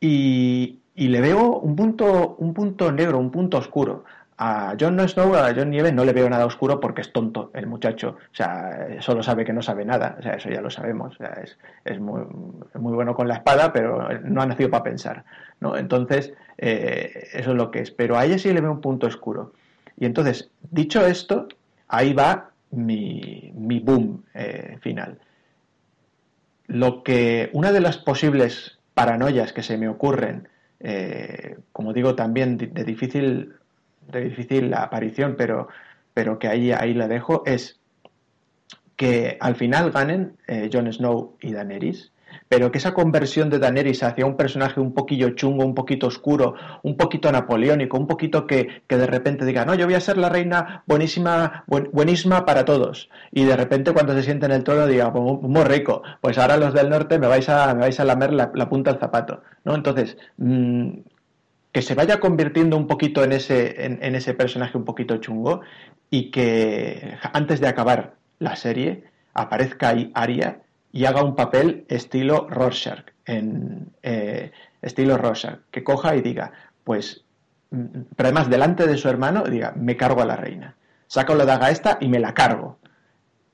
[0.00, 4.04] Y, y le veo un punto, un punto negro, un punto oscuro.
[4.40, 7.66] A Jon Snow, a Jon Nieve no le veo nada oscuro porque es tonto el
[7.66, 8.16] muchacho.
[8.32, 10.16] O sea, solo sabe que no sabe nada.
[10.18, 11.14] O sea, eso ya lo sabemos.
[11.14, 11.42] O sea,
[11.84, 12.22] es, muy,
[12.74, 15.24] bueno con la espada, pero no ha nacido para pensar.
[15.58, 15.76] ¿no?
[15.76, 17.90] Entonces, eh, eso es lo que es.
[17.90, 19.54] Pero a ella sí le veo un punto oscuro.
[19.96, 21.48] Y entonces, dicho esto,
[21.88, 25.18] ahí va mi, mi boom eh, final.
[26.68, 30.48] Lo que, una de las posibles paranoias que se me ocurren,
[30.80, 33.54] eh, como digo, también de difícil
[34.08, 35.68] de difícil la aparición, pero,
[36.14, 37.78] pero que ahí, ahí la dejo, es
[38.96, 42.12] que al final ganen eh, Jon Snow y Daenerys,
[42.48, 46.54] pero que esa conversión de Daenerys hacia un personaje un poquillo chungo, un poquito oscuro,
[46.82, 50.18] un poquito napoleónico, un poquito que, que de repente diga, no, yo voy a ser
[50.18, 53.08] la reina buenísima, buenísima para todos.
[53.30, 56.56] Y de repente cuando se siente en el trono diga, pues muy, rico, pues ahora
[56.56, 59.42] los del norte me vais a, me vais a lamer la, punta del zapato.
[59.64, 59.74] ¿no?
[59.74, 60.90] Entonces, mm,
[61.72, 65.60] que se vaya convirtiendo un poquito en ese, en, ese personaje un poquito chungo
[66.10, 69.04] y que antes de acabar la serie
[69.34, 70.62] aparezca ahí Aria
[70.92, 74.50] y haga un papel estilo Rorschach, en, eh,
[74.80, 76.52] estilo Rorschach, que coja y diga,
[76.84, 77.24] pues,
[77.70, 77.84] mm,
[78.16, 80.76] pero además delante de su hermano, diga, me cargo a la reina.
[81.06, 82.78] Saco la daga esta y me la cargo.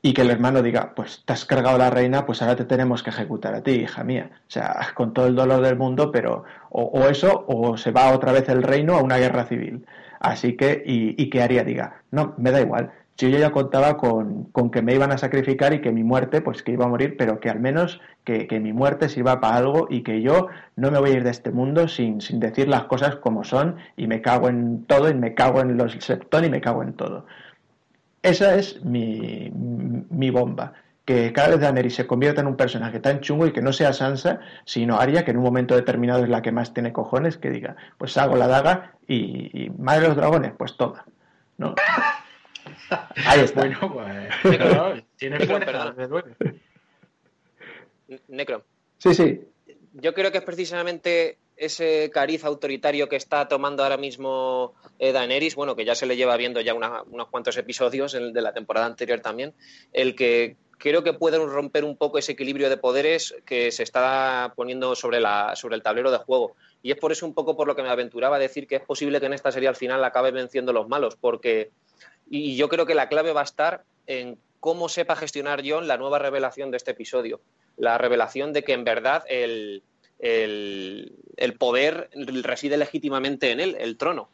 [0.07, 3.03] Y que el hermano diga, pues te has cargado la reina, pues ahora te tenemos
[3.03, 4.29] que ejecutar a ti, hija mía.
[4.35, 8.31] O sea, con todo el dolor del mundo, pero o, eso, o se va otra
[8.31, 9.87] vez el reino a una guerra civil.
[10.21, 12.93] Así que, y, y que Aria diga, no, me da igual.
[13.17, 16.63] Yo ya contaba con, con, que me iban a sacrificar y que mi muerte, pues
[16.63, 19.87] que iba a morir, pero que al menos que, que, mi muerte sirva para algo
[19.89, 22.85] y que yo no me voy a ir de este mundo sin, sin decir las
[22.85, 26.51] cosas como son y me cago en todo y me cago en los septón y
[26.51, 27.25] me cago en todo.
[28.25, 30.73] Esa es mi, mi bomba.
[31.05, 33.93] Que cada vez Daenerys se convierta en un personaje tan chungo y que no sea
[33.93, 37.51] Sansa, sino Arya, que en un momento determinado es la que más tiene cojones, que
[37.51, 41.05] diga, pues hago la daga y, madre de los dragones, pues toma.
[41.59, 41.75] ¿no?
[43.27, 43.61] Ahí está.
[43.61, 45.39] Bueno, pues, tiene
[48.29, 48.65] Necro.
[48.97, 49.41] Sí, sí.
[49.93, 55.55] Yo creo que es precisamente ese cariz autoritario que está tomando ahora mismo eh, Daenerys,
[55.55, 58.87] bueno, que ya se le lleva viendo ya unos cuantos episodios el de la temporada
[58.87, 59.55] anterior también,
[59.93, 64.53] el que creo que puede romper un poco ese equilibrio de poderes que se está
[64.57, 66.57] poniendo sobre, el tablero de juego.
[66.83, 68.83] Y es por eso un poco por lo que me aventuraba a decir que es
[68.83, 71.71] posible que en esta serie al final acabe venciendo los malos, porque
[72.29, 75.99] y yo creo que la clave va a estar en cómo sepa gestionar John la
[75.99, 77.41] nueva revelación de este episodio.
[77.77, 79.83] La revelación de que en verdad el,
[80.25, 84.31] el, poder reside legítimamente en él, el trono,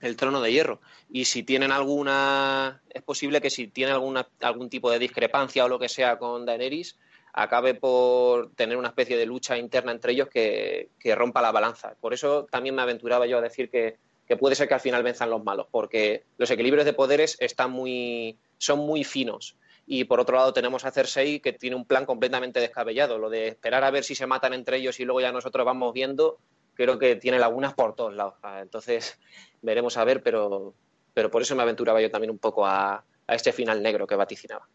[0.00, 0.80] el trono de hierro.
[1.12, 5.68] Y si tienen alguna, es posible que si tienen alguna, algún tipo de discrepancia o
[5.68, 6.98] lo que sea con Daenerys,
[7.34, 11.94] acabe por tener una especie de lucha interna entre ellos que, rompa la balanza.
[12.00, 15.02] Por eso también me aventuraba yo a decir que, que, puede ser que al final
[15.02, 19.56] venzan los malos, porque los equilibrios de poderes están muy, son muy finos
[19.90, 23.18] y por otro lado tenemos a Cersei que tiene un plan completamente descabellado.
[23.18, 25.94] Lo de esperar a ver si se matan entre ellos y luego ya nosotros vamos
[25.94, 26.36] viendo,
[26.74, 28.34] creo que tiene lagunas por todos lados.
[28.42, 29.18] Ah, entonces
[29.62, 30.74] veremos a ver, pero,
[31.14, 34.66] pero por eso me aventuraba yo también un poco a, este final negro que vaticinaba.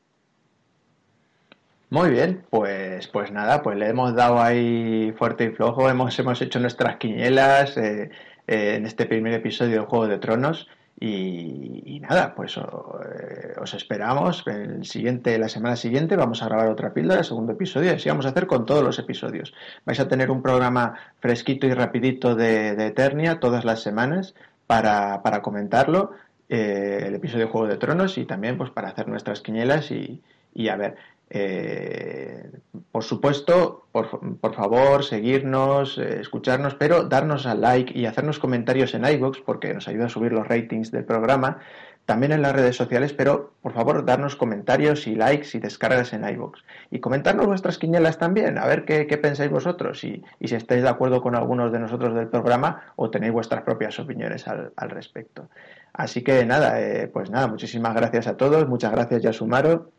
[1.91, 6.41] Muy bien, pues, pues nada, pues le hemos dado ahí fuerte y flojo, hemos, hemos
[6.41, 8.09] hecho nuestras quinielas eh,
[8.47, 10.68] eh, en este primer episodio de Juego de Tronos.
[11.00, 14.44] Y, nada, pues os esperamos.
[14.48, 18.10] El siguiente, la semana siguiente vamos a grabar otra píldora, el segundo episodio, y así
[18.10, 19.54] vamos a hacer con todos los episodios.
[19.86, 24.36] Vais a tener un programa fresquito y rapidito de, Eternia todas las semanas
[24.68, 26.12] para, para comentarlo,
[26.50, 30.22] eh, el episodio de Juego de Tronos, y también pues para hacer nuestras quinielas y,
[30.54, 30.96] y a ver.
[31.36, 32.48] Eh,
[32.92, 39.04] por supuesto, por, favor, seguirnos, eh, escucharnos, pero darnos al like y hacernos comentarios en
[39.04, 41.58] iVoox porque nos ayuda a subir los ratings del programa.
[42.06, 46.28] También en las redes sociales, pero por favor, darnos comentarios y likes y descargas en
[46.28, 46.60] iVoox.
[46.92, 51.24] Y comentarnos vuestras quinielas también, a ver qué, pensáis vosotros y, si estáis de acuerdo
[51.24, 55.50] con algunos de nosotros del programa o tenéis vuestras propias opiniones al, respecto.
[55.94, 59.90] Así que nada, eh, pues nada, muchísimas gracias a todos, muchas gracias Yasumaro.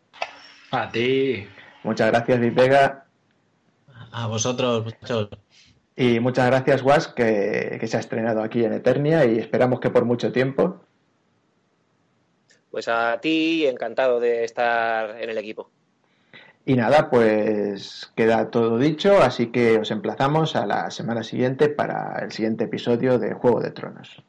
[0.75, 1.47] A ti.
[1.85, 3.07] Muchas gracias, Vipega.
[4.11, 5.29] A vosotros, muchachos.
[5.97, 9.91] Y muchas gracias, Was, que, que se ha estrenado aquí en Eternia y esperamos que
[9.91, 10.81] por mucho tiempo.
[12.73, 15.71] Pues a ti, encantado de estar en el equipo.
[16.67, 22.19] Y nada, pues queda todo dicho, así que os emplazamos a la semana siguiente para
[22.25, 24.25] el siguiente episodio de Juego de Tronos.